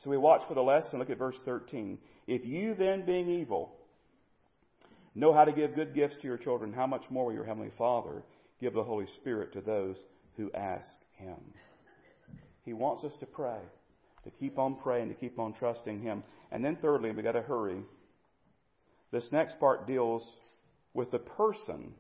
So 0.05 0.11
we 0.11 0.16
watch 0.16 0.42
for 0.47 0.55
the 0.55 0.62
lesson. 0.62 1.01
Look 1.01 1.11
at 1.11 1.19
verse 1.19 1.38
13. 1.45 1.99
If 2.29 2.45
you 2.45 2.75
then, 2.75 3.05
being 3.05 3.29
evil, 3.29 3.75
know 5.16 5.33
how 5.33 5.45
to 5.45 5.53
give 5.53 5.75
good 5.75 5.95
gifts 5.95 6.16
to 6.21 6.29
your 6.29 6.37
children, 6.37 6.73
how 6.73 6.87
much 6.87 7.11
more 7.11 7.27
will 7.27 7.33
your 7.33 7.45
Heavenly 7.45 7.73
Father 7.77 8.23
give 8.61 8.73
the 8.73 8.85
Holy 8.85 9.07
Spirit 9.16 9.53
to 9.55 9.61
those 9.61 9.97
who 10.37 10.53
ask 10.53 10.87
him. 11.16 11.37
He 12.64 12.73
wants 12.73 13.03
us 13.03 13.12
to 13.19 13.27
pray, 13.27 13.59
to 14.23 14.31
keep 14.31 14.61
on 14.61 14.77
praying, 14.77 15.09
to 15.09 15.14
keep 15.14 15.40
on 15.40 15.55
trusting 15.55 16.03
Him. 16.03 16.23
And 16.53 16.64
then, 16.64 16.77
thirdly, 16.77 17.11
we 17.11 17.23
got 17.23 17.33
to 17.33 17.42
hurry. 17.42 17.83
This 19.11 19.33
next 19.33 19.59
part 19.59 19.87
deals 19.87 20.25
with 20.96 21.11
the 21.11 21.18
person 21.18 21.92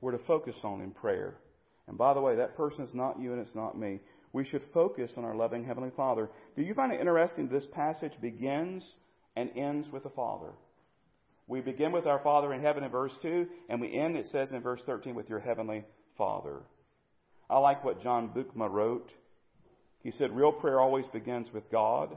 we're 0.00 0.12
to 0.12 0.24
focus 0.24 0.56
on 0.64 0.80
in 0.80 0.90
prayer. 0.90 1.36
And 1.86 1.96
by 1.98 2.14
the 2.14 2.20
way, 2.20 2.36
that 2.36 2.56
person 2.56 2.84
is 2.84 2.94
not 2.94 3.20
you 3.20 3.32
and 3.32 3.40
it's 3.40 3.54
not 3.54 3.78
me. 3.78 4.00
We 4.32 4.44
should 4.44 4.62
focus 4.74 5.12
on 5.16 5.24
our 5.24 5.34
loving 5.34 5.64
Heavenly 5.64 5.90
Father. 5.96 6.28
Do 6.56 6.62
you 6.62 6.74
find 6.74 6.92
it 6.92 7.00
interesting 7.00 7.48
this 7.48 7.66
passage 7.72 8.12
begins 8.20 8.84
and 9.36 9.50
ends 9.56 9.88
with 9.90 10.02
the 10.02 10.10
Father? 10.10 10.52
We 11.46 11.60
begin 11.60 11.92
with 11.92 12.06
our 12.06 12.22
Father 12.22 12.52
in 12.52 12.60
heaven 12.60 12.84
in 12.84 12.90
verse 12.90 13.14
2, 13.22 13.46
and 13.70 13.80
we 13.80 13.98
end, 13.98 14.16
it 14.16 14.26
says 14.26 14.52
in 14.52 14.60
verse 14.60 14.82
13, 14.84 15.14
with 15.14 15.30
your 15.30 15.40
Heavenly 15.40 15.84
Father. 16.18 16.60
I 17.48 17.58
like 17.58 17.82
what 17.84 18.02
John 18.02 18.28
Bookma 18.28 18.70
wrote. 18.70 19.10
He 20.02 20.10
said, 20.10 20.36
Real 20.36 20.52
prayer 20.52 20.78
always 20.78 21.06
begins 21.06 21.50
with 21.52 21.70
God. 21.70 22.16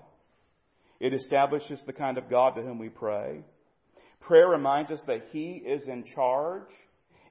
It 1.00 1.14
establishes 1.14 1.80
the 1.86 1.94
kind 1.94 2.18
of 2.18 2.30
God 2.30 2.56
to 2.56 2.62
whom 2.62 2.78
we 2.78 2.90
pray. 2.90 3.44
Prayer 4.32 4.48
reminds 4.48 4.92
us 4.92 5.02
that 5.08 5.26
He 5.34 5.62
is 5.66 5.90
in 5.90 6.06
charge. 6.16 6.70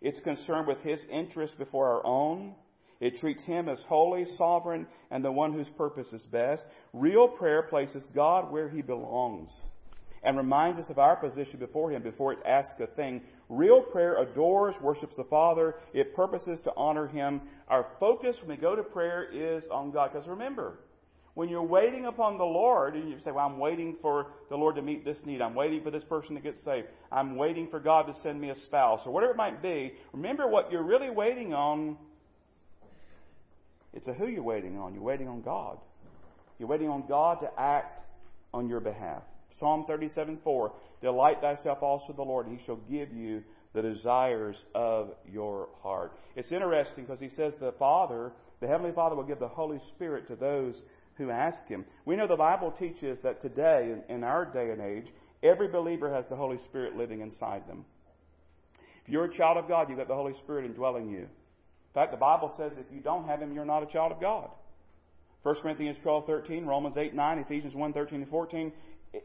It's 0.03 0.21
concerned 0.21 0.67
with 0.67 0.77
His 0.83 1.01
interests 1.11 1.57
before 1.57 1.89
our 1.89 2.05
own. 2.05 2.55
It 3.01 3.17
treats 3.17 3.43
Him 3.45 3.71
as 3.71 3.79
holy, 3.89 4.27
sovereign, 4.37 4.87
and 5.11 5.25
the 5.25 5.33
one 5.33 5.55
whose 5.55 5.71
purpose 5.79 6.13
is 6.13 6.21
best. 6.31 6.63
Real 6.93 7.27
prayer 7.27 7.63
places 7.63 8.05
God 8.15 8.53
where 8.53 8.69
He 8.69 8.83
belongs 8.83 9.49
and 10.25 10.37
reminds 10.37 10.79
us 10.79 10.91
of 10.91 10.99
our 10.99 11.17
position 11.17 11.59
before 11.59 11.91
Him 11.91 12.03
before 12.03 12.35
it 12.35 12.41
asks 12.45 12.79
a 12.83 12.87
thing. 12.89 13.23
Real 13.49 13.81
prayer 13.81 14.23
adores, 14.23 14.75
worships 14.83 15.17
the 15.17 15.25
Father. 15.25 15.77
It 15.95 16.15
purposes 16.15 16.61
to 16.65 16.73
honor 16.77 17.07
Him. 17.07 17.41
Our 17.69 17.87
focus 17.99 18.37
when 18.41 18.51
we 18.51 18.61
go 18.61 18.77
to 18.77 18.83
prayer 18.83 19.25
is 19.33 19.65
on 19.73 19.91
God. 19.91 20.11
Because 20.13 20.29
remember, 20.29 20.81
when 21.35 21.49
you're 21.49 21.63
waiting 21.63 22.07
upon 22.07 22.39
the 22.39 22.45
Lord, 22.45 22.95
and 22.95 23.09
you 23.09 23.19
say, 23.21 23.31
Well, 23.31 23.47
I'm 23.47 23.59
waiting 23.59 23.97
for 24.03 24.29
the 24.49 24.57
Lord 24.57 24.77
to 24.77 24.83
meet 24.83 25.05
this 25.05 25.19
need. 25.25 25.41
I'm 25.41 25.55
waiting 25.55 25.83
for 25.83 25.91
this 25.91 26.05
person 26.05 26.35
to 26.35 26.41
get 26.41 26.57
saved. 26.65 26.89
I'm 27.13 27.37
waiting 27.37 27.69
for 27.69 27.81
God 27.81 28.03
to 28.07 28.15
send 28.23 28.41
me 28.41 28.51
a 28.51 28.57
spouse, 28.57 29.03
or 29.07 29.13
whatever 29.13 29.33
it 29.33 29.37
might 29.37 29.63
be. 29.63 29.95
Remember 30.13 30.49
what 30.49 30.73
you're 30.73 30.83
really 30.83 31.11
waiting 31.11 31.55
on. 31.55 31.97
It's 33.93 34.07
a 34.07 34.13
who 34.13 34.27
you're 34.27 34.43
waiting 34.43 34.79
on. 34.79 34.95
You're 34.95 35.03
waiting 35.03 35.29
on 35.29 35.43
God. 35.43 35.79
You're 36.59 36.69
waiting 36.69 36.89
on 36.89 37.05
God 37.09 37.41
to 37.41 37.51
act 37.59 38.01
on 38.53 38.69
your 38.69 38.81
behalf. 38.81 39.23
Psalm 39.59 39.85
37 39.87 40.39
4 40.45 40.73
Delight 41.01 41.41
thyself 41.41 41.83
also 41.83 42.13
the 42.13 42.23
Lord, 42.23 42.47
and 42.47 42.59
he 42.59 42.65
shall 42.65 42.77
give 42.91 43.13
you 43.13 43.43
the 43.73 43.83
desires 43.83 44.57
of 44.75 45.13
your 45.31 45.69
heart. 45.83 46.13
It's 46.37 46.51
interesting 46.53 47.05
because 47.05 47.21
he 47.21 47.31
says 47.31 47.55
the 47.61 47.73
Father, 47.79 48.33
the 48.61 48.67
Heavenly 48.67 48.93
Father, 48.93 49.17
will 49.17 49.25
give 49.25 49.39
the 49.39 49.49
Holy 49.49 49.79
Spirit 49.95 50.29
to 50.29 50.37
those 50.37 50.81
who 51.21 51.31
ask 51.31 51.67
Him. 51.69 51.85
We 52.05 52.17
know 52.17 52.27
the 52.27 52.37
Bible 52.37 52.73
teaches 52.73 53.19
that 53.23 53.41
today, 53.41 53.95
in, 54.09 54.25
our 54.25 54.45
day 54.45 54.71
and 54.71 54.81
age, 54.81 55.13
every 55.43 55.69
believer 55.69 56.13
has 56.13 56.27
the 56.29 56.37
Holy 56.37 56.59
Spirit 56.59 56.97
living 56.97 57.21
inside 57.21 57.69
them. 57.69 57.85
If 59.05 59.13
you're 59.13 59.25
a 59.25 59.37
child 59.37 59.57
of 59.57 59.69
God, 59.69 59.89
you've 59.89 59.99
got 59.99 60.09
the 60.09 60.15
Holy 60.15 60.35
Spirit 60.35 60.65
indwelling 60.65 61.09
you. 61.09 61.21
In 61.21 61.95
fact, 61.95 62.11
the 62.11 62.17
Bible 62.17 62.53
says 62.57 62.73
if 62.79 62.87
you 62.93 63.01
don't 63.01 63.27
have 63.27 63.41
Him, 63.41 63.53
you're 63.53 63.65
not 63.65 63.83
a 63.83 63.87
child 63.87 64.13
of 64.13 64.21
God. 64.21 64.51
1 65.43 65.55
Corinthians 65.63 65.97
12, 66.03 66.27
13, 66.27 66.67
Romans 66.67 66.97
8, 66.97 67.15
9, 67.15 67.39
Ephesians 67.39 67.75
1, 67.75 67.93
13, 67.93 68.23
and 68.23 68.31
14 68.31 68.73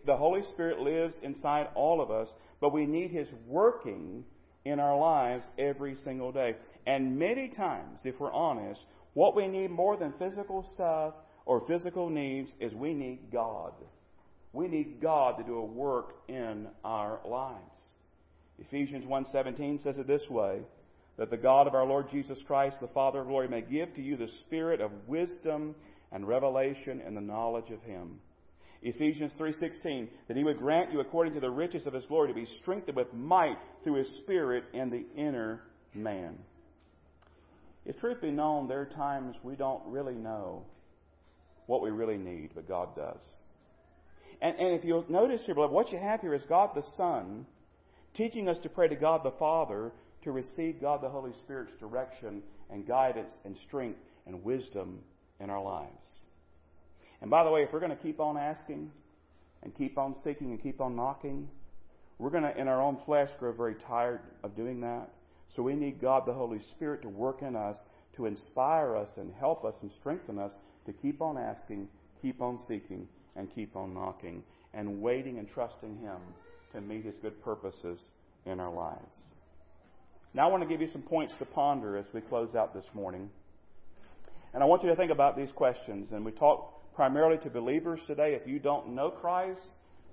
the 0.06 0.18
Holy 0.18 0.42
Spirit 0.54 0.80
lives 0.80 1.18
inside 1.22 1.68
all 1.76 2.02
of 2.02 2.10
us, 2.10 2.34
but 2.60 2.74
we 2.74 2.86
need 2.86 3.12
His 3.12 3.28
working 3.48 4.24
in 4.64 4.80
our 4.80 4.98
lives 4.98 5.46
every 5.60 5.96
single 6.04 6.32
day. 6.32 6.56
And 6.88 7.18
many 7.18 7.50
times, 7.50 8.02
if 8.04 8.20
we're 8.20 8.34
honest, 8.34 8.82
what 9.14 9.36
we 9.36 9.48
need 9.48 9.70
more 9.70 9.96
than 9.98 10.14
physical 10.18 10.66
stuff 10.74 11.14
or 11.46 11.66
physical 11.68 12.10
needs 12.10 12.52
is 12.60 12.74
we 12.74 12.94
need 12.94 13.32
God. 13.32 13.74
We 14.54 14.68
need 14.68 15.02
God 15.02 15.38
to 15.38 15.44
do 15.44 15.58
a 15.58 15.66
work 15.66 16.16
in 16.28 16.68
our 16.84 17.20
lives. 17.26 17.90
Ephesians 18.60 19.06
1:17 19.06 19.84
says 19.84 19.98
it 19.98 20.08
this 20.08 20.30
way, 20.30 20.62
that 21.18 21.30
the 21.30 21.38
God 21.38 21.68
of 21.68 21.76
our 21.76 21.86
Lord 21.86 22.10
Jesus 22.10 22.42
Christ, 22.44 22.80
the 22.80 22.88
Father 22.88 23.22
of 23.22 23.28
glory, 23.28 23.48
may 23.48 23.62
give 23.62 23.94
to 23.96 24.02
you 24.02 24.18
the 24.18 24.30
spirit 24.46 24.82
of 24.82 25.08
wisdom 25.08 25.76
and 26.12 26.28
revelation 26.28 27.02
and 27.06 27.16
the 27.16 27.22
knowledge 27.22 27.72
of 27.72 27.82
him 27.84 28.20
Ephesians 28.86 29.32
3:16 29.40 30.08
that 30.28 30.38
he 30.38 30.44
would 30.44 30.60
grant 30.60 30.92
you 30.92 31.00
according 31.00 31.34
to 31.34 31.40
the 31.40 31.50
riches 31.50 31.88
of 31.88 31.94
his 31.94 32.06
glory 32.06 32.28
to 32.28 32.34
be 32.36 32.46
strengthened 32.62 32.96
with 32.96 33.12
might 33.14 33.58
through 33.84 33.96
his 33.96 34.10
spirit 34.22 34.64
in 34.74 34.92
the 34.92 35.06
inner 35.16 35.62
man. 35.96 36.38
If 37.84 38.00
truth 38.00 38.22
be 38.22 38.32
known, 38.32 38.68
there 38.68 38.82
are 38.82 38.86
times 38.86 39.36
we 39.44 39.56
don't 39.56 39.84
really 39.88 40.14
know 40.14 40.66
what 41.68 41.82
we 41.82 41.90
really 41.90 42.18
need, 42.18 42.52
but 42.54 42.68
God 42.68 42.96
does. 42.96 43.22
And, 44.42 44.56
and 44.60 44.74
if 44.78 44.84
you'll 44.84 45.06
notice 45.10 45.42
here, 45.46 45.56
beloved, 45.56 45.74
what 45.74 45.92
you 45.92 45.98
have 45.98 46.22
here 46.22 46.34
is 46.34 46.44
God 46.48 46.72
the 46.76 46.84
Son 46.98 47.46
teaching 48.16 48.48
us 48.48 48.58
to 48.64 48.70
pray 48.70 48.88
to 48.88 48.96
God 48.96 49.22
the 49.24 49.32
Father 49.32 49.92
to 50.24 50.32
receive 50.32 50.82
God 50.82 51.02
the 51.02 51.10
Holy 51.10 51.34
Spirit's 51.44 51.72
direction 51.80 52.42
and 52.70 52.88
guidance 52.88 53.32
and 53.46 53.56
strength 53.68 54.00
and 54.26 54.44
wisdom 54.44 55.00
in 55.40 55.50
our 55.50 55.62
lives. 55.62 56.26
And 57.22 57.30
by 57.30 57.44
the 57.44 57.50
way, 57.50 57.64
if 57.64 57.72
we're 57.72 57.80
going 57.80 57.96
to 57.96 58.04
keep 58.04 58.20
on 58.20 58.38
asking 58.38 58.92
and 59.64 59.76
keep 59.76 59.98
on 59.98 60.16
seeking 60.24 60.52
and 60.52 60.62
keep 60.62 60.82
on 60.82 60.96
knocking, 60.96 61.48
we're 62.18 62.30
going 62.30 62.44
to, 62.44 62.58
in 62.58 62.68
our 62.68 62.82
own 62.82 62.98
flesh, 63.06 63.30
grow 63.40 63.52
very 63.52 63.76
tired 63.76 64.22
of 64.44 64.56
doing 64.56 64.82
that. 64.82 65.10
So 65.56 65.62
we 65.62 65.76
need 65.76 66.02
God, 66.02 66.26
the 66.26 66.34
Holy 66.34 66.60
Spirit, 66.72 67.02
to 67.04 67.10
work 67.10 67.42
in 67.42 67.56
us, 67.56 67.78
to 68.16 68.26
inspire 68.26 68.96
us 68.96 69.10
and 69.18 69.34
help 69.40 69.66
us 69.66 69.76
and 69.82 69.92
strengthen 70.00 70.40
us 70.40 70.54
to 70.86 70.94
keep 70.94 71.22
on 71.22 71.38
asking, 71.38 71.88
keep 72.22 72.42
on 72.42 72.60
seeking, 72.68 73.08
and 73.36 73.54
keep 73.54 73.76
on 73.76 73.94
knocking, 73.94 74.44
and 74.74 75.02
waiting 75.02 75.40
and 75.40 75.50
trusting 75.50 75.98
Him 75.98 76.18
to 76.74 76.82
meet 76.82 77.06
His 77.06 77.16
good 77.22 77.42
purposes 77.44 78.00
in 78.46 78.60
our 78.60 78.74
lives. 78.74 79.18
Now, 80.34 80.48
I 80.48 80.52
want 80.52 80.64
to 80.64 80.70
give 80.70 80.82
you 80.82 80.88
some 80.88 81.02
points 81.02 81.34
to 81.40 81.46
ponder 81.46 81.98
as 81.98 82.06
we 82.14 82.22
close 82.22 82.56
out 82.56 82.74
this 82.74 82.86
morning. 82.94 83.30
And 84.54 84.62
I 84.62 84.66
want 84.66 84.84
you 84.84 84.90
to 84.90 84.96
think 84.96 85.12
about 85.12 85.38
these 85.38 85.52
questions. 85.52 86.12
And 86.12 86.26
we 86.26 86.32
talk 86.32 86.94
primarily 86.94 87.38
to 87.44 87.50
believers 87.50 88.00
today. 88.06 88.38
If 88.40 88.48
you 88.48 88.60
don't 88.60 88.96
know 88.96 89.10
Christ, 89.10 89.62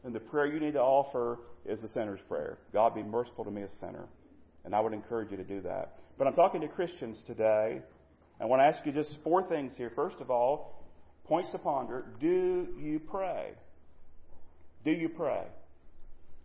then 0.02 0.12
the 0.12 0.20
prayer 0.20 0.46
you 0.46 0.60
need 0.60 0.74
to 0.74 0.80
offer 0.80 1.38
is 1.64 1.80
the 1.80 1.88
sinner's 1.88 2.20
prayer 2.28 2.58
God 2.72 2.94
be 2.94 3.02
merciful 3.02 3.44
to 3.44 3.50
me, 3.50 3.62
a 3.62 3.68
sinner. 3.80 4.06
And 4.64 4.74
I 4.74 4.80
would 4.80 4.92
encourage 4.92 5.30
you 5.30 5.36
to 5.36 5.44
do 5.44 5.60
that. 5.62 5.98
But 6.18 6.26
I'm 6.26 6.34
talking 6.34 6.60
to 6.60 6.68
Christians 6.68 7.20
today. 7.26 7.80
I 8.40 8.46
want 8.46 8.60
to 8.60 8.64
ask 8.64 8.84
you 8.84 8.92
just 8.92 9.16
four 9.22 9.42
things 9.48 9.72
here. 9.76 9.90
First 9.94 10.16
of 10.20 10.30
all, 10.30 10.82
points 11.26 11.50
to 11.52 11.58
ponder. 11.58 12.04
Do 12.20 12.68
you 12.78 13.00
pray? 13.00 13.52
Do 14.84 14.90
you 14.90 15.08
pray? 15.08 15.44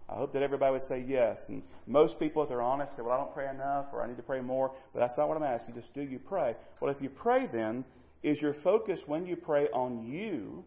I 0.10 0.16
hope 0.16 0.32
that 0.34 0.42
everybody 0.42 0.72
would 0.72 0.88
say 0.88 1.04
yes. 1.06 1.38
And 1.50 1.64
most 1.86 2.20
people, 2.20 2.44
if 2.44 2.50
they're 2.50 2.62
honest, 2.62 2.96
say, 2.96 3.02
well, 3.02 3.14
I 3.14 3.18
don't 3.18 3.34
pray 3.34 3.50
enough 3.50 3.88
or 3.92 4.02
I 4.02 4.08
need 4.08 4.18
to 4.18 4.24
pray 4.24 4.40
more. 4.42 4.72
But 4.94 5.02
that's 5.02 5.18
not 5.18 5.28
what 5.28 5.38
I'm 5.38 5.44
asking. 5.44 5.76
Just 5.76 5.94
do 5.94 6.02
you 6.02 6.20
pray? 6.20 6.56
Well, 6.80 6.94
if 6.94 7.02
you 7.02 7.10
pray 7.10 7.48
then, 7.52 7.84
is 8.24 8.42
your 8.42 8.54
focus 8.64 9.00
when 9.06 9.26
you 9.26 9.36
pray 9.36 9.68
on 9.74 10.06
you 10.06 10.64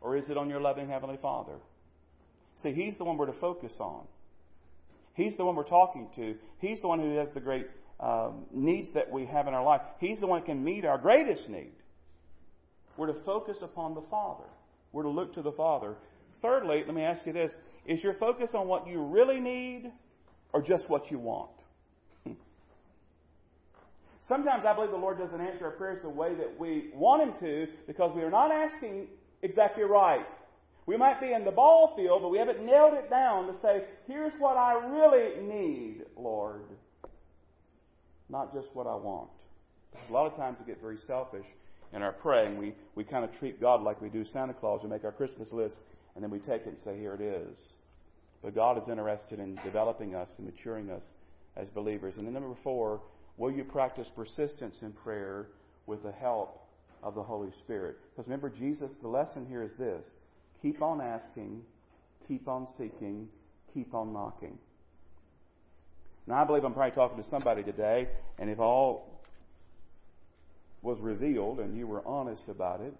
or 0.00 0.16
is 0.16 0.30
it 0.30 0.38
on 0.38 0.48
your 0.48 0.60
loving 0.60 0.88
Heavenly 0.88 1.18
Father? 1.20 1.56
See, 2.62 2.72
He's 2.72 2.96
the 2.96 3.04
one 3.04 3.18
we're 3.18 3.26
to 3.26 3.38
focus 3.40 3.72
on. 3.78 4.04
He's 5.14 5.36
the 5.36 5.44
one 5.44 5.56
we're 5.56 5.64
talking 5.64 6.08
to. 6.16 6.36
He's 6.58 6.80
the 6.80 6.88
one 6.88 7.00
who 7.00 7.16
has 7.16 7.28
the 7.34 7.40
great 7.40 7.66
um, 8.00 8.44
needs 8.52 8.88
that 8.94 9.10
we 9.10 9.26
have 9.26 9.48
in 9.48 9.54
our 9.54 9.64
life. 9.64 9.80
He's 9.98 10.20
the 10.20 10.26
one 10.26 10.40
who 10.40 10.46
can 10.46 10.62
meet 10.62 10.84
our 10.84 10.98
greatest 10.98 11.48
need. 11.48 11.72
We're 12.96 13.08
to 13.08 13.24
focus 13.24 13.58
upon 13.62 13.94
the 13.94 14.02
Father. 14.10 14.44
We're 14.92 15.04
to 15.04 15.08
look 15.08 15.34
to 15.34 15.42
the 15.42 15.52
Father. 15.52 15.96
Thirdly, 16.42 16.82
let 16.86 16.94
me 16.94 17.02
ask 17.02 17.26
you 17.26 17.32
this 17.32 17.52
is 17.86 18.02
your 18.02 18.14
focus 18.14 18.50
on 18.54 18.68
what 18.68 18.86
you 18.86 19.02
really 19.02 19.40
need 19.40 19.90
or 20.52 20.62
just 20.62 20.88
what 20.88 21.10
you 21.10 21.18
want? 21.18 21.50
Sometimes 24.28 24.64
I 24.66 24.74
believe 24.74 24.90
the 24.90 24.96
Lord 24.96 25.18
doesn't 25.18 25.40
answer 25.40 25.64
our 25.64 25.70
prayers 25.72 26.02
the 26.02 26.08
way 26.08 26.34
that 26.34 26.58
we 26.58 26.90
want 26.94 27.22
Him 27.22 27.34
to 27.40 27.66
because 27.86 28.14
we 28.14 28.22
are 28.22 28.30
not 28.30 28.50
asking 28.52 29.06
exactly 29.42 29.84
right. 29.84 30.26
We 30.84 30.96
might 30.96 31.20
be 31.20 31.32
in 31.32 31.44
the 31.44 31.50
ball 31.50 31.94
field, 31.96 32.22
but 32.22 32.28
we 32.28 32.38
haven't 32.38 32.64
nailed 32.64 32.94
it 32.94 33.10
down 33.10 33.46
to 33.46 33.54
say, 33.60 33.84
here's 34.06 34.32
what 34.38 34.56
I 34.56 34.72
really 34.72 35.42
need, 35.46 36.04
Lord. 36.16 36.62
Not 38.28 38.52
just 38.52 38.68
what 38.74 38.86
I 38.86 38.94
want. 38.94 39.28
A 40.08 40.12
lot 40.12 40.26
of 40.26 40.36
times 40.36 40.58
we 40.60 40.66
get 40.66 40.80
very 40.80 40.98
selfish 41.06 41.46
in 41.92 42.02
our 42.02 42.12
praying. 42.12 42.58
We, 42.58 42.74
we 42.94 43.04
kind 43.04 43.24
of 43.24 43.32
treat 43.38 43.60
God 43.60 43.82
like 43.82 44.00
we 44.00 44.08
do 44.08 44.24
Santa 44.24 44.52
Claus. 44.52 44.80
We 44.82 44.90
make 44.90 45.04
our 45.04 45.12
Christmas 45.12 45.52
list 45.52 45.76
and 46.14 46.22
then 46.22 46.30
we 46.30 46.38
take 46.38 46.62
it 46.62 46.68
and 46.68 46.78
say, 46.84 46.98
here 46.98 47.14
it 47.14 47.20
is. 47.20 47.76
But 48.42 48.54
God 48.54 48.78
is 48.78 48.88
interested 48.88 49.38
in 49.38 49.58
developing 49.64 50.14
us 50.14 50.30
and 50.36 50.46
maturing 50.46 50.90
us 50.90 51.04
as 51.56 51.68
believers. 51.68 52.16
And 52.16 52.26
then 52.26 52.34
number 52.34 52.56
four, 52.62 53.00
will 53.36 53.50
you 53.50 53.64
practice 53.64 54.08
persistence 54.14 54.76
in 54.82 54.92
prayer 54.92 55.48
with 55.86 56.02
the 56.02 56.12
help 56.12 56.62
of 57.02 57.14
the 57.14 57.22
Holy 57.22 57.50
Spirit? 57.60 57.96
Because 58.10 58.26
remember, 58.28 58.50
Jesus, 58.50 58.92
the 59.00 59.08
lesson 59.08 59.46
here 59.46 59.62
is 59.62 59.72
this 59.78 60.06
Keep 60.60 60.82
on 60.82 61.00
asking, 61.00 61.62
keep 62.26 62.48
on 62.48 62.66
seeking, 62.76 63.28
keep 63.72 63.94
on 63.94 64.12
knocking. 64.12 64.58
Now, 66.28 66.42
I 66.42 66.44
believe 66.44 66.62
I'm 66.62 66.74
probably 66.74 66.94
talking 66.94 67.22
to 67.22 67.28
somebody 67.30 67.62
today, 67.62 68.06
and 68.38 68.50
if 68.50 68.60
all 68.60 69.18
was 70.82 71.00
revealed 71.00 71.58
and 71.58 71.74
you 71.74 71.86
were 71.86 72.06
honest 72.06 72.42
about 72.48 72.82
it, 72.82 72.92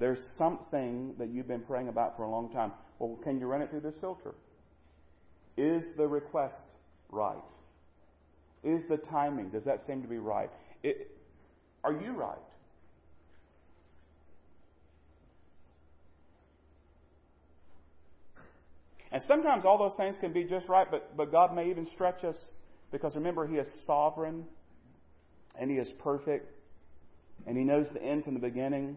there's 0.00 0.30
something 0.38 1.14
that 1.18 1.28
you've 1.28 1.46
been 1.46 1.60
praying 1.60 1.88
about 1.88 2.16
for 2.16 2.22
a 2.22 2.30
long 2.30 2.50
time. 2.50 2.72
Well, 2.98 3.18
can 3.22 3.38
you 3.38 3.46
run 3.46 3.60
it 3.60 3.68
through 3.68 3.80
this 3.80 3.94
filter? 4.00 4.34
Is 5.58 5.84
the 5.98 6.08
request 6.08 6.56
right? 7.10 7.36
Is 8.64 8.82
the 8.88 8.96
timing, 8.96 9.50
does 9.50 9.64
that 9.66 9.86
seem 9.86 10.00
to 10.00 10.08
be 10.08 10.16
right? 10.16 10.48
It, 10.82 11.10
are 11.84 11.92
you 11.92 12.12
right? 12.12 12.38
And 19.12 19.22
sometimes 19.28 19.66
all 19.66 19.76
those 19.76 19.94
things 19.96 20.16
can 20.20 20.32
be 20.32 20.44
just 20.44 20.68
right, 20.68 20.90
but, 20.90 21.14
but 21.16 21.30
God 21.30 21.54
may 21.54 21.68
even 21.68 21.86
stretch 21.94 22.24
us 22.24 22.42
because 22.90 23.14
remember, 23.14 23.46
He 23.46 23.56
is 23.56 23.70
sovereign 23.86 24.44
and 25.60 25.70
He 25.70 25.76
is 25.76 25.92
perfect 26.02 26.50
and 27.46 27.56
He 27.56 27.62
knows 27.62 27.86
the 27.92 28.02
end 28.02 28.24
from 28.24 28.32
the 28.32 28.40
beginning. 28.40 28.96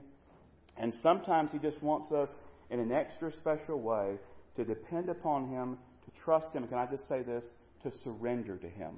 And 0.77 0.93
sometimes 1.03 1.51
He 1.51 1.59
just 1.59 1.81
wants 1.83 2.13
us 2.13 2.29
in 2.69 2.79
an 2.79 2.93
extra 2.93 3.31
special 3.33 3.79
way 3.81 4.15
to 4.55 4.63
depend 4.63 5.09
upon 5.09 5.49
Him, 5.49 5.77
to 6.05 6.23
trust 6.23 6.53
Him. 6.53 6.65
Can 6.67 6.77
I 6.77 6.85
just 6.85 7.09
say 7.09 7.21
this? 7.21 7.45
To 7.83 7.91
surrender 8.03 8.55
to 8.55 8.69
Him. 8.69 8.95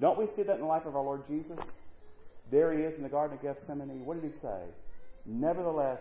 Don't 0.00 0.16
we 0.16 0.28
see 0.36 0.44
that 0.44 0.54
in 0.54 0.60
the 0.60 0.66
life 0.66 0.86
of 0.86 0.94
our 0.94 1.02
Lord 1.02 1.26
Jesus? 1.26 1.58
There 2.52 2.72
He 2.72 2.84
is 2.84 2.94
in 2.94 3.02
the 3.02 3.08
Garden 3.08 3.36
of 3.36 3.42
Gethsemane. 3.42 4.04
What 4.04 4.22
did 4.22 4.32
He 4.32 4.38
say? 4.40 4.62
Nevertheless, 5.26 6.00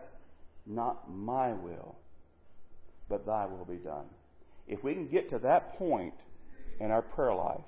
not 0.67 1.11
my 1.11 1.53
will 1.53 1.95
but 3.09 3.25
thy 3.25 3.45
will 3.45 3.65
be 3.65 3.77
done. 3.77 4.05
If 4.67 4.83
we 4.83 4.93
can 4.93 5.07
get 5.07 5.29
to 5.31 5.39
that 5.39 5.77
point 5.77 6.13
in 6.79 6.91
our 6.91 7.01
prayer 7.01 7.33
life, 7.33 7.65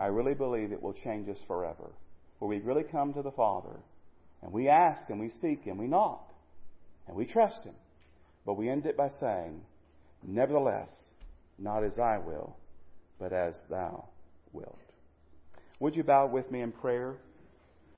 I 0.00 0.06
really 0.06 0.34
believe 0.34 0.72
it 0.72 0.82
will 0.82 0.92
change 0.92 1.28
us 1.28 1.38
forever. 1.46 1.90
Where 2.38 2.48
we 2.48 2.58
really 2.58 2.84
come 2.84 3.14
to 3.14 3.22
the 3.22 3.30
Father 3.30 3.76
and 4.42 4.52
we 4.52 4.68
ask 4.68 5.08
and 5.08 5.18
we 5.18 5.28
seek 5.28 5.66
and 5.66 5.78
we 5.78 5.86
knock 5.86 6.28
and 7.06 7.16
we 7.16 7.24
trust 7.24 7.64
Him. 7.64 7.74
But 8.44 8.54
we 8.54 8.68
end 8.68 8.86
it 8.86 8.96
by 8.96 9.10
saying, 9.20 9.60
Nevertheless, 10.22 10.90
not 11.58 11.84
as 11.84 11.98
I 11.98 12.18
will, 12.18 12.56
but 13.18 13.32
as 13.32 13.54
thou 13.68 14.08
wilt. 14.52 14.78
Would 15.80 15.96
you 15.96 16.02
bow 16.02 16.26
with 16.26 16.50
me 16.50 16.60
in 16.62 16.72
prayer? 16.72 17.16